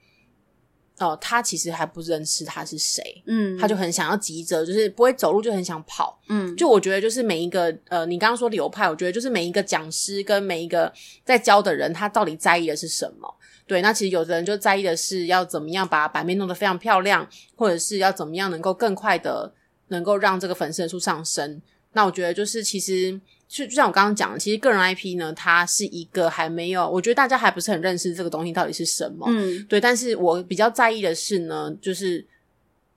[1.00, 10.92] 哦，他其实还不认识他是谁，嗯，他就很想要急着，就是不会走路就很想跑，嗯，就我觉得就是每一个呃，你刚刚说流派，我觉得就是每一个讲师跟每一个
[11.24, 13.34] 在教的人，他到底在意的是什么？
[13.66, 19.54] 对，那其实有的人就在意的是要怎么样把版面弄得非常漂亮，或者是要怎么样能够更快的
[19.88, 21.62] 能够让这个粉丝数上升。
[21.94, 23.20] 那我觉得就是其实。
[23.50, 29.26] 就就像我刚刚讲的，其实个人 IP 呢，它是一个还没有，我觉得大家还不是很认识这个东西到底是什么。
[29.28, 29.82] 嗯，对。
[29.82, 32.22] 但是我比较在意的是呢，就是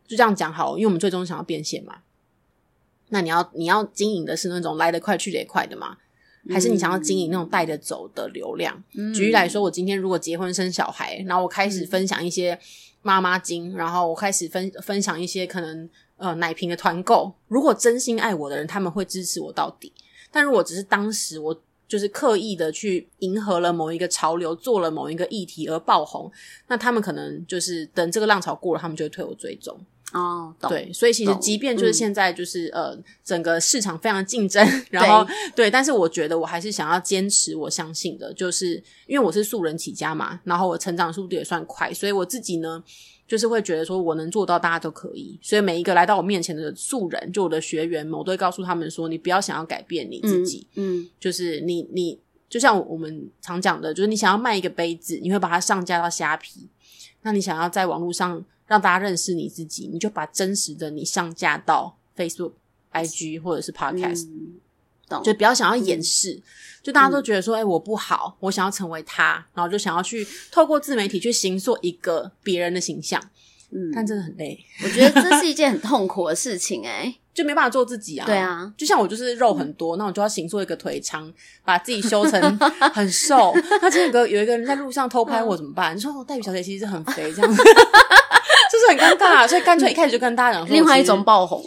[0.06, 2.00] 就这样讲好，因为我们最终想要变现嘛。
[3.08, 5.96] 那你要你要经营的是那种来得快去得也快的嘛，
[6.50, 8.84] 还是你想要经营那种带着走的流量？
[8.94, 12.58] 嗯，举例来说，我今天如果结婚生小孩，然后我开始分享一些
[13.00, 15.88] 妈妈经，然后我开始分分享一些可能
[16.18, 19.90] 呃奶瓶的团购，如果真心爱我的人，他们会支持我到底。
[20.32, 26.32] 但如果只是当时我就是刻意的去迎合了某一个潮流，做了某一个议题而爆红，
[26.68, 29.78] 那他们可能就是等这个浪潮过了，他们就会退我追踪。
[30.14, 30.70] 哦，懂。
[30.70, 35.22] 对，所以其实即便就是现在就是、嗯、呃整个市场非常竞争， 然后
[35.54, 42.82] 对，对，但是我觉得我还是想要坚持我相信的，就是因为我是素人起家嘛，然后我成长速度也算快，所以我自己呢。
[43.26, 45.38] 就是会觉得说，我能做到，大家都可以。
[45.40, 52.18] 所以每一个来到我面前的素人，就我的学员们，我都会告诉他们说：你不要想要改变你自己，嗯，嗯就是你你
[52.48, 56.68] 就像我们常讲的，就是你想要卖一个杯子，你会把它上架到虾皮。
[57.22, 62.52] 那你想要在网络上让大家认识你自己，你就把真实的你上架到 Facebook、
[62.92, 64.54] IG 或者是 Podcast，嗯，
[65.12, 65.22] 懂？
[65.22, 66.32] 就不要想要掩饰。
[66.32, 66.42] 嗯
[66.82, 73.22] 就大家都觉得说，哎、欸，我不好，我想要成为他，然后就想要去透过自媒体去形塑一个别人的形象，
[73.70, 74.58] 嗯，但真的很累。
[74.82, 78.26] 我觉得这是一件很 痛苦的事情、欸，哎，就没办法做自己啊。
[78.26, 81.32] 对啊，就像我就是肉很多，那我就要形塑一个腿长，
[81.64, 82.58] 把自己修成
[82.92, 83.54] 很瘦。
[83.80, 85.94] 那今天有个有一个人在路上偷拍我怎么办？
[85.96, 91.62] 你说我黛玉小姐其实很肥，这样子 就是很尴尬，所以干脆一开始就跟大家讲，另外一种爆红。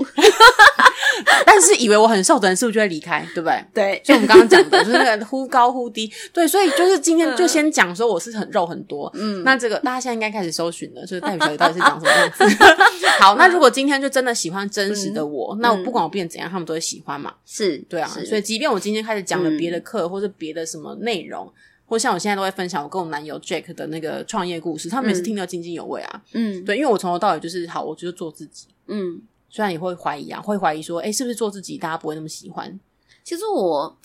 [1.45, 3.65] 但是以为我很瘦的人是不是就会离开，对不对？
[3.73, 6.11] 对，就我们刚刚讲的，就是那个忽高忽低。
[6.33, 9.11] 对，所以就是今天就先讲说我是很肉很多。
[9.15, 12.43] 嗯，那这个大家现在应该开始搜寻了，就是代表小姐到底是长什么样子？
[13.19, 17.33] 好，那如果今天就真的喜欢真实的我，嗯、那我不管我变怎样，他们都会喜欢嘛？
[17.45, 18.07] 是，对啊。
[18.25, 21.51] 所以即便我今天开始讲了别的课，嗯、或是别的什么内容，
[21.85, 26.21] 或像我现在都会分享我跟我男友 Jack 的那个创业故事，他们也是听得津津有味啊。
[26.33, 28.67] 嗯，对，因为我从头到尾就是好，我就是做自己。
[28.87, 29.21] 嗯。
[29.55, 32.77] 虽然也会怀疑啊，会怀疑说，哎，是不是做自己，大家不会那么喜欢？
[33.23, 33.97] 其实我，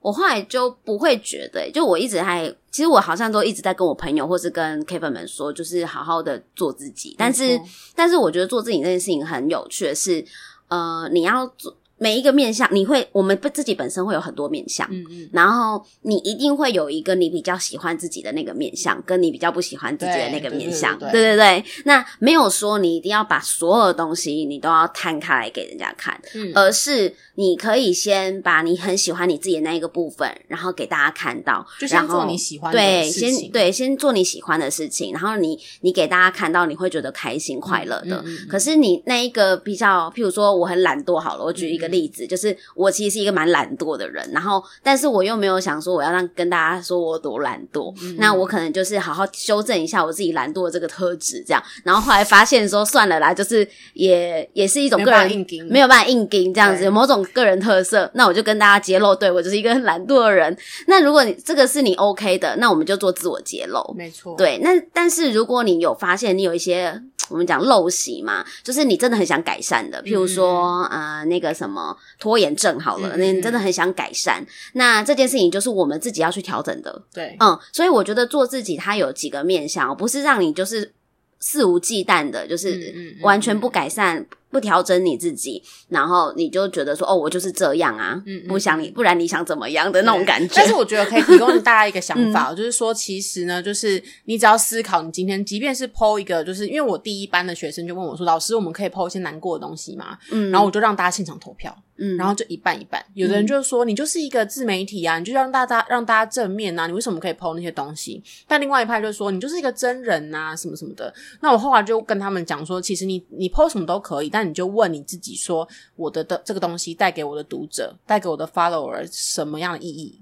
[0.00, 7.14] 我后来就不会觉得，就我一直还，其实我好像都一直在跟我朋友或是跟 K 粉们说，就是好好的做自己。
[7.16, 7.58] 但是，
[7.94, 10.22] 但是我觉得做自己这件事情很有趣的是，
[10.68, 11.74] 呃，你要做。
[12.02, 21.64] 每一个面相，你会我们不自己本身会有很多面相，嗯嗯，然后你一定会有一个你比较喜欢自己的那个面相，跟你比较不喜欢自己的那个面相，对对对。
[21.84, 38.16] 那没有说你一定要把所有的东西你都要摊开来给人家看，嗯，而是你可以先把你很喜欢你自己的那一个部分，然后给大家看到，就先做你喜欢的对，事情，先对，先做你喜欢的事情，然后你你给大家看到，你会觉得开心快乐的。
[38.16, 42.56] 嗯嗯嗯、可是你那一个比较，譬如说我很懒惰，好了，我举一个例子，嗯、就是。
[42.74, 60.56] 我其实是一个蛮懒惰的人，然后，但是我又没有想说我要让跟大家说我多懒惰，嗯、那我可能就是好好修正一下我自己懒惰的这个特质，这样，然后后来发现说算了啦，就是也也是一种个人没有办法硬盯这样子，有某种个人特色，那我就跟大家揭露，对，我就是一个很懒惰的人。
[60.86, 64.58] 那如果你这个是你 OK 的，那我们就做自我揭露，没错，对。
[64.62, 67.02] 那但是如果你有发现你有一些。
[67.28, 71.71] 我们讲陋习嘛，就是你真的很想改善的，譬如说，嗯、呃，那个什么
[72.18, 74.44] 拖延症好了，那、嗯、你真的很想改善，
[74.74, 77.02] 那这件事情就是我们自己要去调整的。
[77.12, 80.92] 对，嗯，所以我觉得做自己，它有几个面向，不是让你就是
[81.40, 84.18] 肆无忌惮的，就是完全不改善。
[84.18, 90.54] 嗯嗯嗯不调整你自己，然后你就觉得说哦，我就是这样啊，嗯，不想你，不然你想怎么样的那种感觉。
[90.54, 100.18] 但是我觉得可以提供大家一个 想法，嗯、就是说，其实呢，就是你只要思考，你今天即便是 po 一个，就是因为我第一班的学生就问我说，老师，我们可以 po 一些难过的东西吗？
[100.30, 101.74] 嗯，然后我就让大家现场投票。
[101.96, 108.22] 嗯，然后就一半一半，有的人就是说、嗯、你就是一个自媒体啊，你就让大家让大家正面啊，你为什么可以 po 那些东西？
[108.48, 111.12] 但另外一派就说你就是一个真人啊，什么什么的。
[111.40, 120.18] 那我后来就跟他们讲说，其实你你 po 什么都可以，但你就问你自己说，我的的这个东西带给我的读者，带给我的 follower 什么样的意义？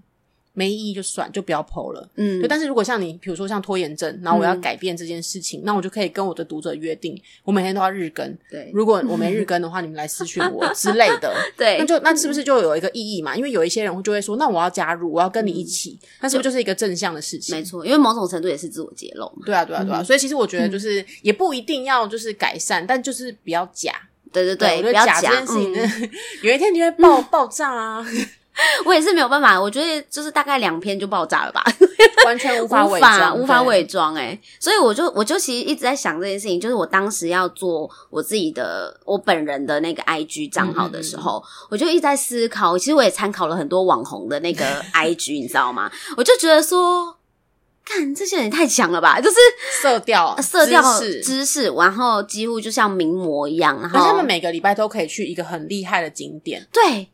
[0.61, 2.07] 没意义就算，就不要 po 了。
[2.17, 8.37] 嗯，但是如果像你，比如说像拖延症，然后我要改变这件事情，嗯、那我就可以跟我的读者约定，我每天都要日更。
[8.51, 11.35] 对，如果我没日更的话，你们来私讯我之类的。
[11.57, 13.35] 对，那就那是不是就有一个意义嘛？
[13.35, 17.57] 因为有一些人就会说，那我要加入，我要跟你一起，那、嗯、是不是就是一个正向的事情？
[17.57, 19.33] 没错，因为某种程度也是自我揭露。
[19.47, 20.03] 对啊，对啊，对啊。
[20.03, 23.93] 嗯、所以其实我觉得就是也不一定要就是改善，但就是不要假。
[24.33, 26.11] 对对对，对我觉得假这件事情，嗯、
[26.45, 28.07] 有一天你会爆、嗯、爆炸啊。
[28.85, 31.65] 我也是没有办法，我觉得就是大概两篇就爆炸了吧，
[32.27, 45.91] 完全无法 伪装，无法伪装哎，所以我就我就其实一直在想这件事情，就是我当时要做我自己的我本人的那个 IG 账号的时候，嗯嗯，我就一直在思考，其实我也参考了很多网红的那个 IG，你知道吗？
[46.17, 47.17] 我就觉得说，
[47.85, 49.37] 看这些人也太强了吧，就是
[49.83, 50.83] 色调、色调、
[51.23, 57.09] 知识，然后几乎就像名模一样，然后他们每个礼拜都可以去一个很厉害的景点，对。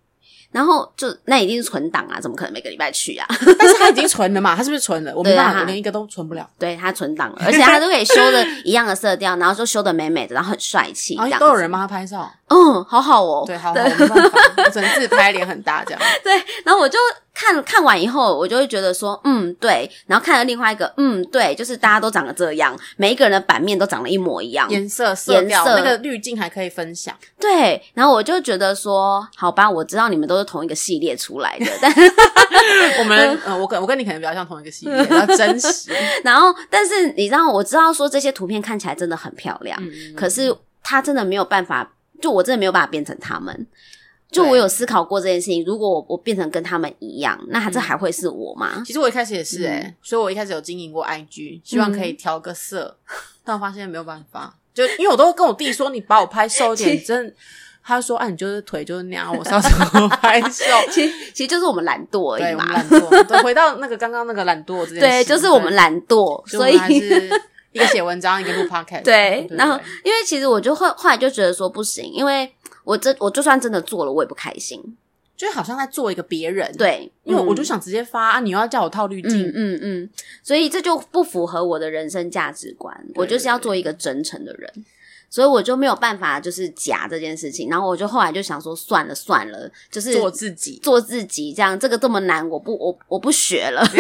[0.51, 3.27] 然后就那一定是存档啊，怎么可能每个礼拜去啊？
[3.59, 5.13] 但是他已经存了嘛，他是不是存了？
[5.15, 6.49] 我没办法，我连一个都存不了。
[6.59, 12.31] 对，他存档了，而且他都可以修的一样的色调，然后就修的美美的，然后很帅气，都有人帮他拍照。
[12.49, 13.45] 嗯，好好哦。
[13.47, 16.01] 对，好好，没办法，我只能自拍，脸很大这样。
[16.23, 16.33] 对，
[16.65, 16.99] 然后我就
[17.39, 19.89] 看看完以后，我就会觉得说，嗯，对。
[20.07, 27.15] 然后看了另外一个，嗯，对，就是大家都长得这样，每一个人的版面都长得一模一样，颜色、色调、那个滤镜还可以分享。
[27.39, 31.93] 对，然后我就觉得说，好吧，我知道你们都是同一个系列出来的，但
[33.01, 35.93] 我们，呃，我跟我跟你可能比较像同一个系列，比较真实。
[36.25, 40.51] 然后，但是你知道，我知道说这些图片看起来真的很漂亮，嗯、可是
[40.83, 41.93] 它真的没有办法。
[42.19, 43.67] 就我真的没有办法变成他们，
[44.37, 45.65] 就我有思考过这件事情。
[45.65, 48.83] 如果我我变成跟他们一样，那还这还会是我吗？
[48.85, 54.55] 其实我一开始也是诶、欸嗯、所以我一开始有经营过 IG，希望可以调个色，嗯、但我发现没有办法。
[54.75, 57.35] 就因为我都跟我弟说，你把我拍瘦一点，真，
[57.83, 60.65] 他说啊，你就是腿就是那样，我是要怎么拍瘦？
[60.93, 63.43] 其实其实就是我们懒惰而已嘛，懒惰。
[63.43, 66.79] 回到那个刚刚那个懒惰这件事，对，就是我们懒惰，所以。
[67.73, 69.03] 一个写文章，一个录 podcast。
[69.05, 72.51] 对，然后因为其实我就后后来就觉得说不行，因为
[72.87, 74.81] 我这我就算真的做了，我也不开心，
[75.37, 76.73] 就好像在做一个别人。
[76.79, 80.11] 对，因为我就想直接发啊，你又要叫我套滤镜，嗯嗯，
[80.45, 82.97] 所以这就不符合我的人生价值观。
[83.17, 84.73] 我就是要做一个真诚的人，
[85.29, 87.69] 所以我就没有办法就是假这件事情。
[87.69, 93.85] 然后我就后来就想说，算了算了，就是做自己，做自己，这样这个这么难，我不我我不学了。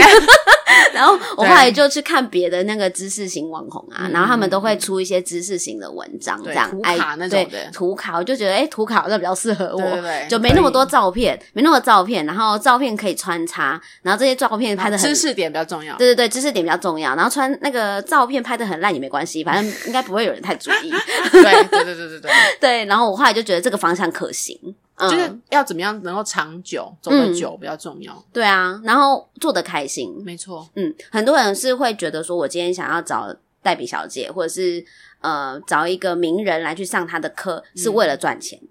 [0.95, 7.71] 然后我后来就去看别的那个知识型网红啊，然后他们都会出一些知识型的文章，这样图卡那种的。
[7.73, 20.91] 图卡，我就觉得哎图卡好像比较适合我，就没那么多照片，没那么多照片，然后照片可以穿插，然后这些照片拍的很知识点比较重要，对对对，知识点比较重要，然后穿那个照片拍的很烂也没关系，反正 应该不会有人太注意。
[21.31, 24.59] 对对对对对对， 对，然后我后来就觉得这个方向可行。
[24.99, 34.85] 就是要怎么样能够长久走得久比较重要，嗯，对啊，然后做得开心，没错，嗯，很多人是会觉得说，我今天想要找黛比小姐，或者是
[35.21, 38.59] 呃找一个名人来去上他的课，是为了赚钱。
[38.63, 38.69] 嗯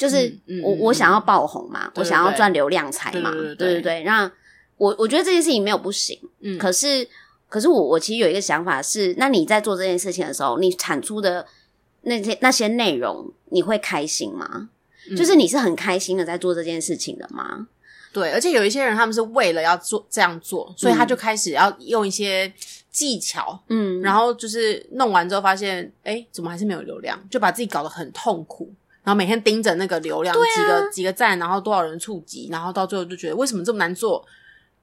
[0.00, 3.54] 就是我我想要爆红嘛，我想要赚流量财嘛，对对对。
[3.54, 4.04] 对对对。
[4.04, 4.32] 那
[4.78, 7.06] 我我觉得这件事情没有不行，嗯，可是
[7.50, 11.44] 可是我我其实有一个想法是，那你在做这件事情的时候，你产出的
[12.00, 14.70] 那些那些内容，你会开心吗？
[15.10, 17.66] 嗯就是你是很开心的在做这件事情的吗？
[18.12, 22.52] 对，而且有一些人他们是为了要做这样做，所以他就开始要用一些
[22.90, 27.16] 技巧，嗯，然后就是弄完之后发现，哎，怎么还是没有流量？
[27.30, 28.72] 就把自己搞得很痛苦，
[29.04, 34.26] 然后每天盯着那个流量，啊、几个几个赞，然后多少人触及，然后到最后就觉得为什么这么难做？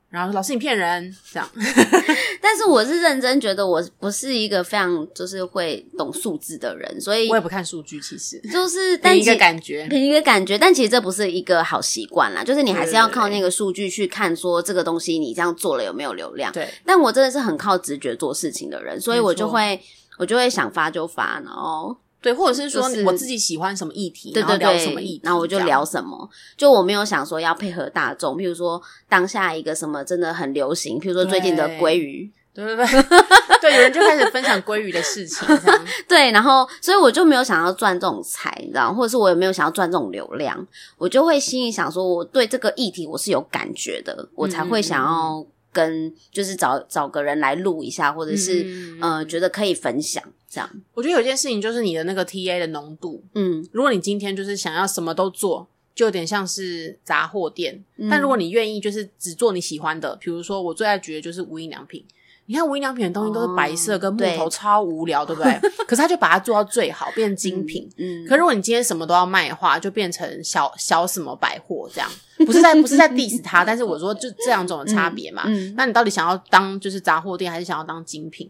[0.09, 1.49] 然后老师你骗人，这样。
[2.41, 10.57] 但是我是认真觉得我不是一个非常就是会懂数字的人，所以我也不看数据，其实就是凭一个感觉，凭一个感觉。
[10.57, 16.53] 但其实这不是一个好习惯啦，就是你还是要靠那个数据去看说这个东西你这样做了有没有流量。
[16.53, 19.79] 对，但我真的是很靠直觉做事情的人，所以我就会
[20.17, 21.95] 我就会想发就发，然后。
[22.27, 26.29] 对，或者是说我自己喜欢什么议题，然后聊什么议题，然后我就聊什么。
[26.57, 32.85] 就我没有想说要配合大众，譬如说当下一个什么真的很流行，譬如说最近的鲑鱼，对 对对，
[33.61, 35.47] 对，有人就开始分享鲑鱼的事情，
[36.05, 40.67] 对，然后所以我就没有想要赚这种财，你知道，或者是我也没有想要赚这种流量，
[40.97, 50.23] 我就会心里想说，我对这个议题我是有感觉的，我才会想要跟就是找找个人来录一下，或者是、嗯、呃觉得可以分享。
[50.49, 57.83] 这样，我觉得有件事情就是你的那个 TA 的浓度，嗯，如果你今天就是想要什么都做，就有点像是杂货店。
[57.97, 62.03] 嗯、但如果你愿意就是只做你喜欢的，比如说我最爱举的就是无印良品。
[62.47, 65.59] 你看无印良品的东西都是白色跟木头，超无聊，对，不对？
[65.85, 67.87] 可是他就把它做到最好，变成精品。
[67.97, 72.09] 嗯，嗯可如果你今天什么都要卖的话，就变成小小什么百货这样。
[72.45, 75.43] 不是在不是在 diss 他，但是我说就这两种的差别嘛。
[75.45, 78.49] 嗯，嗯那你到底想要当就是杂货店，还是想要当精品？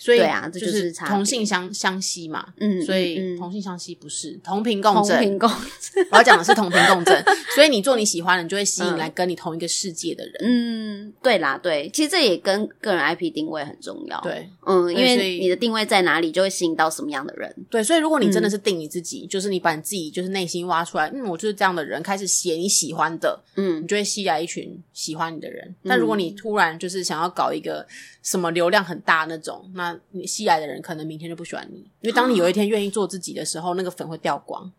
[0.00, 5.46] 所以对啊，这就是同性相相吸嘛，嗯，所以同性相吸不是同频共振，同频共
[5.78, 7.22] 振，我要讲的是同频共振。
[7.54, 10.34] 所以你做你喜欢的，你就会吸引来跟你同一个世界的人。
[10.40, 14.18] 嗯，对啦，对，其实这也跟个人 IP 定位很重要。
[14.22, 17.54] 对，嗯，因为你的定位在哪里，就会吸引到什么样的人。
[17.68, 25.74] 对，所以如果你真的是定你自己，就是你把你自己就是内心挖出来，嗯，我就是这样的人，开始写你喜欢的，嗯，你就会吸来一群喜欢你的人。
[25.84, 27.86] 但如果你突然就是想要搞一个
[28.22, 34.70] 什么流量很大那种，那你吸来的人可能明天就不喜欢你，因为当你有一天愿意做自己的时候，那个粉会掉光，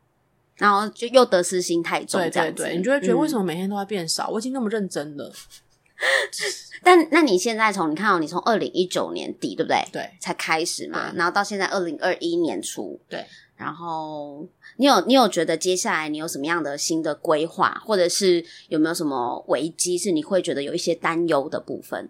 [0.56, 4.30] 然后就又得失心太重，对对对，你就会觉得为什么每天都在变少？
[4.30, 5.32] 嗯、我已经那么认真了。
[6.84, 9.88] 但那你现在从你看哦，你从二零一九年底对不对？
[9.92, 13.24] 对，才开始嘛，然后到现在二零二一年初，对，
[13.56, 14.48] 然后
[14.78, 22.10] 你有你有觉得接下来你有什么样的新的规划，或者是有没有什么危机是你会觉得有一些担忧的部分？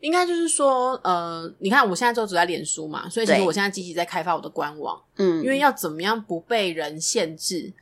[0.00, 7.72] 应该就是说，呃，你看我现在就只在脸书嘛，所以其实我现在积极在开发我的官网，嗯，因为要怎么样不被人限制？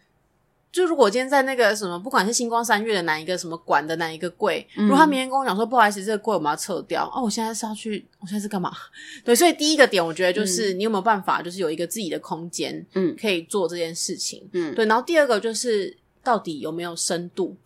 [0.73, 8.71] 就如果我今天在那个什么，不管是星光三月的哪一个什么馆的哪一个柜，嗯、如果他明天跟我讲说不好意思，这个柜我们要撤掉，哦，我现在是要去，我现在是干嘛？
[9.25, 14.85] 对，所以第一个点，我觉得就是你有没有办法，就是有一个自己的空间，嗯，可以做这件事情，嗯，对。
[14.85, 17.57] 然后第二个就是到底有没有深度？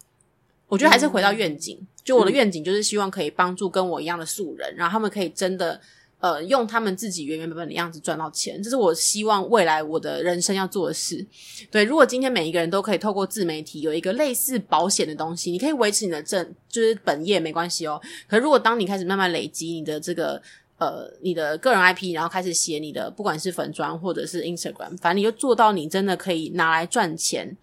[0.70, 1.76] 我觉得还是回到愿景。
[1.78, 5.78] 嗯就我的愿景就是希望可以帮助跟我一样的素人，嗯、然后他们可以真的
[6.18, 11.24] 呃用他们自己原原本本的样子赚到钱，这是我希望未来我的人生要做的事。
[11.70, 18.00] 对，如果今天每一个人都可以透过自媒体有一个类似保险的东西，你可以维持你的正就是本业没关系哦。
[18.26, 20.40] 可如果当你开始慢慢累积你的这个
[20.78, 27.56] 呃你的个人 IP，然后开始写你的不管是粉砖或者是 Instagram，反正你就做到你真的可以拿来赚钱，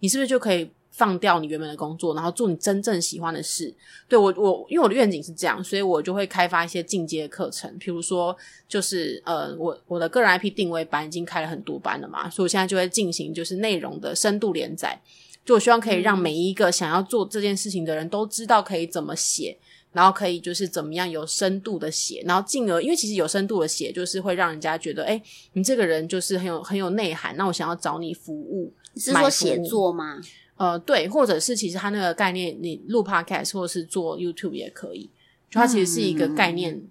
[0.00, 0.70] 你是不是就可以？
[0.98, 3.72] 放掉你原本的工作，然后做你真正喜欢的事。
[4.08, 7.70] 对，我，我因为我的愿景是这样，所以我就会开发一些进阶的课程。
[7.78, 8.36] 譬如说，
[8.66, 15.00] 就是呃，我我的个人 IP 定位班已经开了很多班了嘛，所以我现在就会进行就是内容的深度连载。
[15.44, 19.56] 就我希望可以让每一个想要做这件事情的人都知道可以怎么写，
[19.92, 25.22] 然后可以就是怎么样有深度的写，然后进而因为其实有深度的写就是会让人家觉得，哎，
[25.52, 28.74] 你这个人就是很有很有内涵，那我想要找你服务。
[28.92, 30.20] 你是说写作吗？
[30.58, 35.08] 呃，对，或者是其实它那个概念，你录 podcast 或者是做 YouTube 也可以，
[35.48, 36.82] 就它其实是一个概念，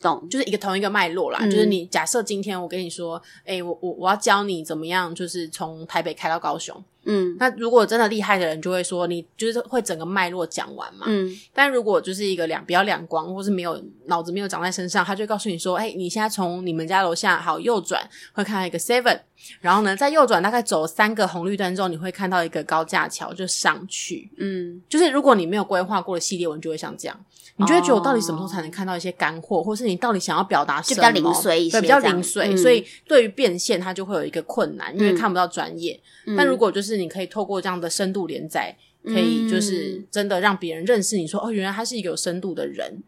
[0.00, 1.38] 懂、嗯，就是一个同一个脉络啦。
[1.42, 11.06] 嗯、就是你假设今天我跟你说，哎，我我我要教你怎么样，就是从台北开到高雄，嗯，那如果真的厉害的人，就会说你就是会整个脉络讲完嘛。
[11.08, 18.02] 嗯，但如果就是一个两比较两光，或是没有脑子没有长在身上，他就告诉你说：“哎，你现在从你们家楼下好右转，
[18.32, 19.20] 会看到一个 Seven，
[19.60, 24.28] 然后呢，在右转大概走三个红绿灯之后，你会看到一个高架桥，就上去。
[24.38, 27.16] 嗯，就是如果你没有规划过的系列文，就会像这样。”
[27.56, 30.96] 你就会觉得我到底什么时候才能看到一些干货，哦、或是你到底想要表达什么？
[30.96, 32.48] 就比较零碎一些，对，比较零碎。
[32.52, 35.98] 嗯、所以对于变现，它就会有一个困难，因为看不到专业。
[36.26, 43.02] 嗯、但如果就是你可以透过这样的深度连载，嗯、可以就是真的让别人认识你说，说哦，原来他是一个有深度的人。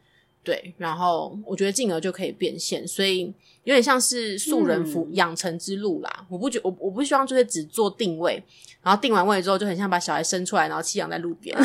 [0.45, 3.31] 对，然后我觉得进而就可以变现，所以
[3.69, 6.11] 有点像是素人服养成之路啦。
[6.21, 8.43] 嗯、我不觉我我不希望就是只做定位，
[8.83, 11.55] 然后定完位之后就很像把小孩生出来，然后弃养在路边。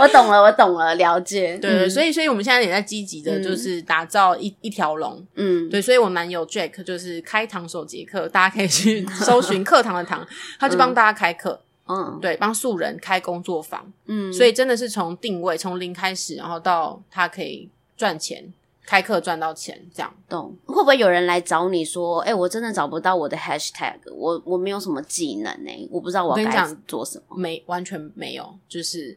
[0.00, 1.56] 我懂了，我懂了，了解。
[1.58, 5.24] 对，所以所以我们现在也在积极的，就是打造一、嗯、一条龙。
[5.36, 10.26] 嗯，对，所以我男友 Jack 就是开堂首节课，大家可以去 搜寻课堂的堂，
[10.58, 11.60] 他就帮大家开课。
[11.86, 18.52] 嗯，对，帮素人开工作坊，嗯，所以真的是从定位从零开始，然后到他可以赚钱，
[18.88, 20.10] 开课赚到钱，这样。
[20.26, 20.56] 懂？
[20.64, 27.36] 会不会有人来找你说，哎、欸，我真的找不到我的 hashtag，我我没有什么技能呢、欸，我不知道我该做什么？
[27.36, 28.58] 没，完全没有。
[28.66, 29.14] 就是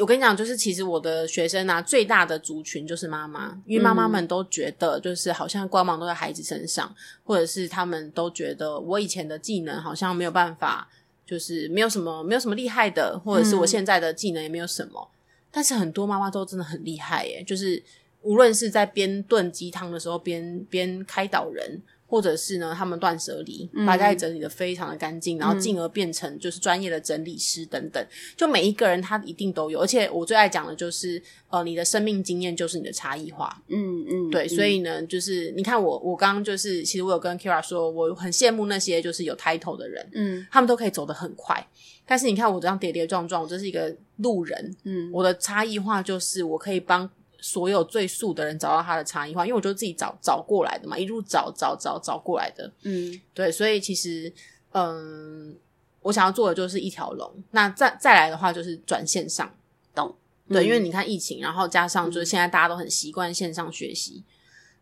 [0.00, 10.88] 我跟你讲，就是其实我的学生啊，最大的族群就是妈妈，因为妈妈们都觉得，就是好像光芒都在孩子身上，嗯、或者是他们都觉得我以前的技能好像没有办法。
[11.24, 15.00] 就是没有什么，没有什么厉害的，或者是我现在的技能也没有什么。
[15.00, 15.16] 嗯、
[15.50, 17.82] 但是很多妈妈都真的很厉害耶，就是
[18.22, 21.82] 无论是在边炖鸡汤的时候边边开导人。
[22.12, 28.06] 或者是呢，他们断舍离，把家里整理的非常的干净，嗯、然后进而变成就是专业的整理师等等。
[28.36, 33.62] 就每一个人他一定都有，而且我最爱讲的就是，呃，你的生命经验就是你的差异化。
[33.68, 41.66] 嗯嗯，对，所以呢，就是你看我，我刚刚就是，其实我有跟 Kira 说，我很羡慕那些就是有 title 的人，嗯，他们都可以走得很快。
[42.04, 47.08] 但是你看我这样跌跌撞撞，我就是一个路人，嗯，我的差异化就是我可以帮。
[47.42, 52.72] 所有最素的人找到他的差异化，因为我就自己找找过来的嘛，一路找找找找过来的。
[52.82, 54.32] 嗯，对，所以其实，
[54.70, 55.54] 嗯，
[56.02, 57.28] 我想要做的就是一条龙。
[57.50, 59.52] 那再再来的话，就是转线上，
[59.92, 60.14] 懂？
[60.48, 64.24] 对，嗯、因为你看疫情，然后加上就是现在大家都很习惯线上学习，嗯、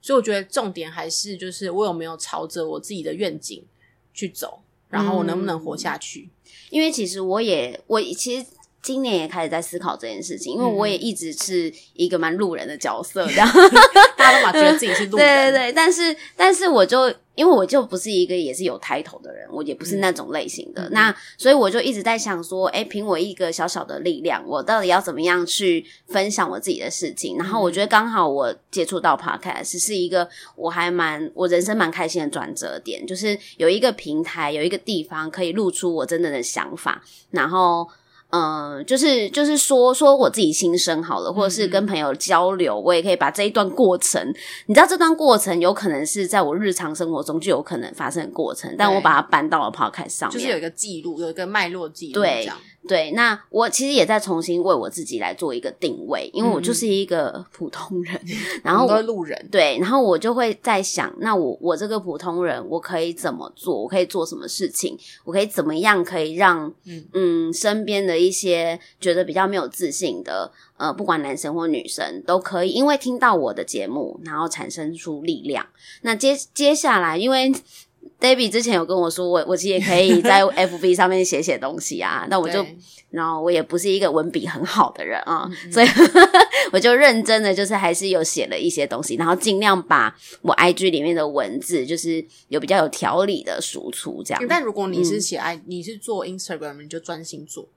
[0.02, 3.64] 所以我觉得重点还是就是我有没有朝着我自己的愿景
[4.12, 6.28] 去走，然后我能不能活下去？
[6.44, 8.46] 嗯、因为其实我也我其实。
[8.83, 13.70] 今年也开始在思考这件事情，因为我也一直是一个蛮路人的角色，这样、嗯、
[14.16, 15.72] 大家都嘛觉得自己是路人， 对对对。
[15.72, 20.83] 但是，但是我就因为我就不是一个也是有 title 的人，我也不是那种类型的。
[20.89, 27.37] 嗯、那所以我就一直在想说，哎，凭我一个小小的力量，我到底要怎么样去分享我自己的事情？
[27.37, 30.26] 然后我觉得刚好我接触到 podcast 是一个
[30.57, 37.87] 我还蛮我人生蛮开心的转折点，就是有一个平台，有一个地方可以露出我真正的想法，然后。
[38.31, 44.33] 嗯，就是就是说说我自己心声好了，或者是跟朋友交流，我也可以把这一段过程，
[44.66, 52.49] 你知道这段过程有可能是在我日常生活中就有可能发生的过程，但我把它搬到了 podcast 上面，就是有一个记录，有一个脉络记录，对。
[52.89, 63.83] 对，那我其实也在重新为我自己来做一个定位，因为我就是一个普通人， 嗯、然后我路人，对，然后我就会在想，那我我这个普通人，我可以怎么做？
[63.83, 64.99] 我可以做什么事情？
[65.24, 75.66] 我可以怎么样可以让嗯，嗯身边的一些觉得比较没有自信的呃，不管男生或女生都可以，因为听到我的节目，然后产生出力量。
[76.01, 77.53] 那接接下来，因为。
[78.20, 82.64] Debbie 之前有跟我说，我我其实也可以在 FB 上面写写东西啊，那我就，
[83.11, 85.86] 然后我也不是一个文笔很好的人啊，所以
[86.70, 94.46] 我就认真的就是还是有写了一些东西，然后尽量把我 IG 里面的文字就是有比较有条理的输出这样。
[94.46, 97.68] 但如果你是写 I，、嗯、你是做 Instagram，你就专心做。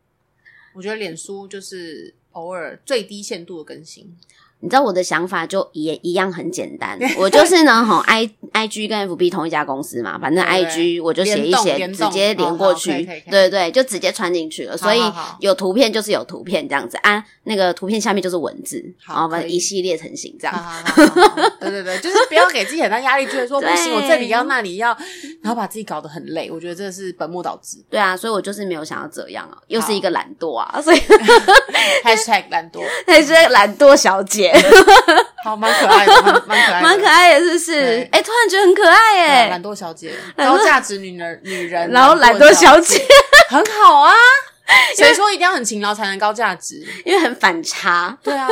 [0.76, 4.18] 我觉得脸书就是偶尔最低限度的更新。
[4.64, 14.78] 你知道我的想法就也一样很简单， 我就是呢，吼，I I G 跟 F B 同一家公司嘛，反正 I G 我就写一写，直接连过去，对对，就直接穿进去了。
[14.78, 15.02] 所以
[15.42, 20.56] 有图片就是有图片这样子啊，那个图片下面就是文字，然后反正一系列成型这样。
[21.60, 24.98] 对对对，就是不要给自己很大压力，觉得说不行，我这里要那里要，
[25.42, 26.50] 然后把自己搞得很累。
[26.50, 27.84] 我觉得这是本末倒置。
[27.90, 30.98] 对啊，所以我就是没有想要这样啊，又是一个懒惰啊，所以
[32.06, 34.53] Hashtag 懒惰， Hashtag 懒惰小姐。
[35.44, 37.74] 好，蛮可爱的，蛮可爱的， 蛮可爱的，是不是？
[38.12, 39.50] 哎、欸，突然觉得很可爱耶！
[39.50, 43.04] 懒惰小姐，高价值女人，女人，然后懒惰小姐，
[43.50, 44.14] 很好啊。
[44.96, 46.82] 谁说一定要很勤劳才能高价值？
[47.06, 48.18] 因为很反差。
[48.24, 48.48] 对啊，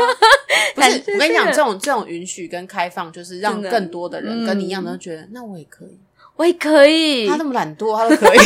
[0.76, 5.98] 不是我跟你讲，这种这种允许跟开放，就是让更多的人跟你一样的觉得，那我也可以。
[6.42, 7.28] 我也可以。
[7.28, 8.40] 他那么懒惰，他都可以。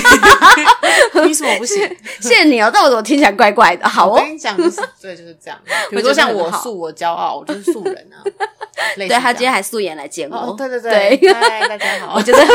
[1.26, 1.78] 你什么不行？
[2.20, 3.88] 谢谢你哦，但我怎么听起来怪怪的？
[3.88, 5.58] 好哦，我跟你讲，就是对，就是这样。
[5.90, 8.20] 比如说像我素我骄傲，我就是素人啊。
[8.98, 10.54] 对，他今天还素颜来见我。
[10.58, 12.16] 对对对，嗨，大家好。
[12.18, 12.46] 我觉得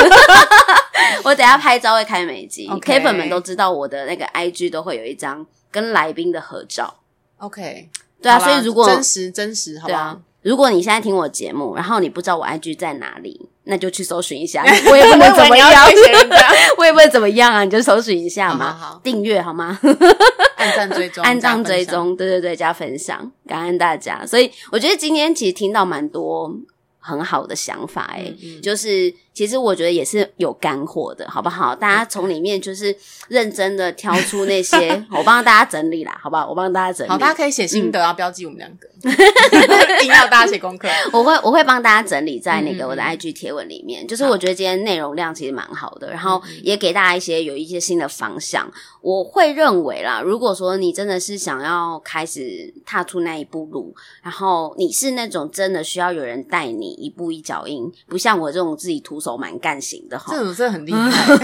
[1.24, 6.96] 我等下拍照会开美肌，K 粉们都知道我的那个 IG 都会有一张跟来宾的合照。
[7.38, 7.88] OK，
[8.20, 10.18] 对啊，所以如果真实真实，好吧。
[10.42, 14.62] 如果你现在听我节目，然后你不知道我 IG 在哪里，那就去搜寻一下。
[14.90, 15.70] 我也不能怎么样，
[16.78, 17.62] 我也不能怎么样啊！
[17.64, 19.78] 你就搜寻一下嘛，订阅好吗？
[20.56, 24.24] 按赞追踪， 按赞追踪，对对对，加分享，感恩大家。
[24.26, 26.52] 所以我觉得今天其实听到蛮多
[26.98, 29.14] 很好的想法，欸，诶就是。
[29.32, 31.74] 其实我觉得也是有干货的，好不好？
[31.76, 32.94] 大家从里面就是
[33.28, 36.48] 认真的挑出那些， 我帮大家整理啦，好不好？
[36.48, 37.10] 我帮大家整理。
[37.10, 38.88] 好，大家可以写心得啊，标记我们两个，
[39.98, 40.88] 一定要大家写功课。
[41.12, 44.06] 我会我会帮大家整理在那个我的 IG 贴文里面。
[44.06, 48.70] 就是我觉得今天内容量其实蛮好的，然后也给大家一些有一些新的方向。
[49.00, 61.36] 我会认为啦，如果说你真的是想要开始踏出那一步路，然后你是那种真的需要有人带你一步一脚印，不像我这种自己徒手蛮干型的哈，这种真的很厉害，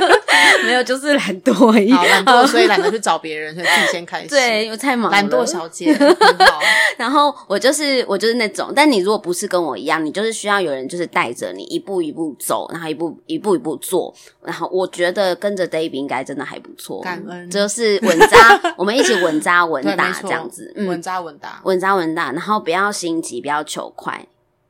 [0.64, 4.28] 没有就是懒惰而已，好懒惰，所以懒得去找别人，所以自己先开始。
[4.34, 6.60] 对，我太忙了，懒惰小姐好。
[6.96, 14.14] 然后我就是我就是那种，但你如果不是跟我一样，你就是需要有人就是带着你一步一步走，然后一步一步一步做。
[14.42, 24.26] 然后我觉得跟着 Debbie 应该真的还不错，感恩，就是稳扎，我们一起稳扎稳打这样子，稳扎稳打，稳扎稳打，然后不要心急，不要求快。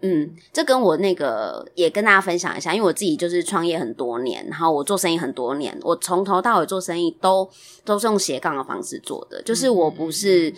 [0.06, 7.48] 嗯，这跟我那个也跟大家分享一下，因为我自己就是创业很多年，然后我做生意很多年，我从头到尾做生意都
[7.84, 10.52] 都是用斜杠的方式做的，就是我不是。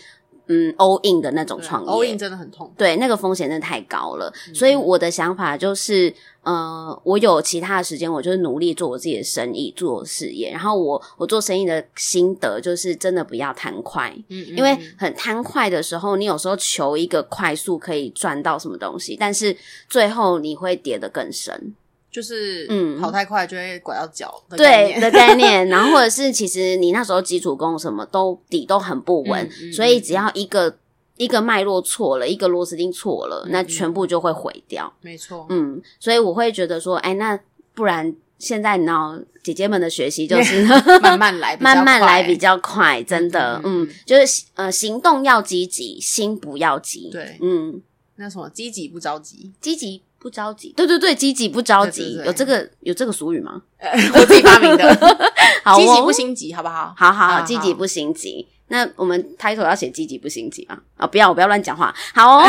[0.48, 2.72] 嗯，all in 的那种创业，all in 真的很痛。
[2.76, 4.32] 对，那个风险真的太高了。
[4.48, 10.50] 嗯、所以我的想法就是，呃，我有其他的时间，我就是努力做我自己的生意，做事业。
[10.50, 14.14] 然后我我做生意的心得就是，真的不要贪快。
[14.28, 19.56] 嗯，嗯，因为很贪快的时候，你有时候求一个快速可以赚到什么东西，但是
[19.88, 21.74] 最后你会跌得更深。
[22.16, 24.42] 就是嗯，跑太快就会拐到脚。
[24.56, 30.78] 对的概念， 然后或者是其实你那时候基础功什么都底都很不稳，嗯嗯、所以只要一个
[31.18, 34.90] 一个脉络错了，一个螺丝钉错了，嗯、那全部就会毁掉。
[35.02, 37.38] 没错，嗯，所以我会觉得说，哎，那
[37.74, 40.62] 不然现在你知道姐姐们的学习就是
[41.02, 47.10] 慢慢来，慢慢来比较快，真的，嗯，嗯，就是呃，行动要积极，心不要急。
[47.12, 47.82] 对，嗯，
[48.16, 50.00] 那什么，积极不着急，积极。
[50.18, 53.62] 不着急，对对对，积极不着急，有这个有这个俗语吗？
[54.14, 55.22] 我自己发明的。
[55.62, 56.94] 好，积极不心急，好不好？
[56.96, 58.46] 好好好，积极不心急。
[58.68, 60.76] 那我们 title 要写积极不心急啊？
[60.96, 61.94] 啊，不要，我不要乱讲话。
[62.14, 62.44] 好哦。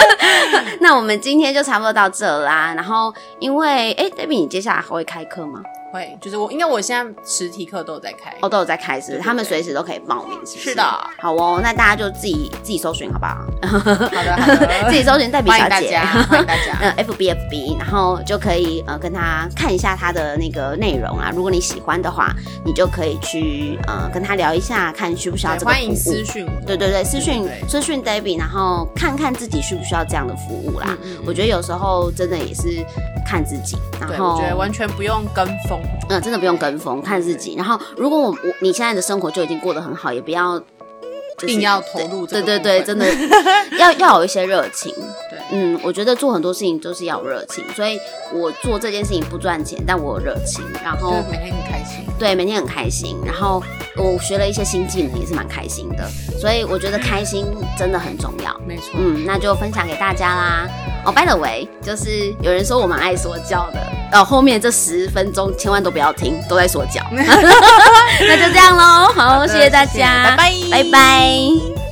[0.80, 2.74] 那我们今天就差不多到这啦。
[2.74, 5.62] 然后，因为哎，Debbie，你接下来还会开课吗？
[5.92, 10.74] 会，就是我，因为我现在实体课都有在开，哦，都有在开，是他们随时都可以报名，是是？
[10.74, 10.82] 的，
[11.18, 13.36] 好哦，那大家就自己自己搜寻，好不好？
[13.62, 22.34] 好的，好的， 自己搜寻黛比小姐，欢迎大家， 嗯，F B F B，然后就可以呃跟他看一下他的那个内容啊，如果你喜欢的话，
[22.64, 30.96] 你就可以去呃跟他聊一下，看需不需要这个服务，欢迎私讯，对对对，私讯私讯 Debbie，然后看看自己需不需要这样的服务啦。
[31.26, 32.84] 我觉得有时候真的也是
[33.26, 35.77] 看自己，然后我觉得完全不用跟风，
[36.10, 36.58] 嗯，真的不用。
[36.58, 40.60] 跟风看自己，然后如果我我你现在的生活就已经过得很好，也不要
[41.42, 42.26] 一定要投入。
[42.26, 43.06] 对对对，真的
[43.78, 44.92] 要要有一些热情。
[45.30, 47.96] 对，嗯，我觉得做很多事情都是要有热情，所以
[48.34, 52.04] 我做这件事情不赚钱，但我有热情，然后每天很开心。
[52.18, 53.62] 对，每天很开心，然后
[53.98, 56.08] 我学了一些新技能，也是蛮开心的。
[56.38, 57.46] 所以我觉得开心
[57.76, 58.58] 真的很重要。
[58.66, 60.68] 没错，嗯，那就分享给大家啦。
[61.04, 63.80] 哦，by the way，就是有人说我蛮爱说教的。
[64.12, 67.02] 哦，后面这十分钟千万都不要听，都在说教。
[67.12, 71.87] 那就这样喽，好，谢谢大家，拜拜，拜拜。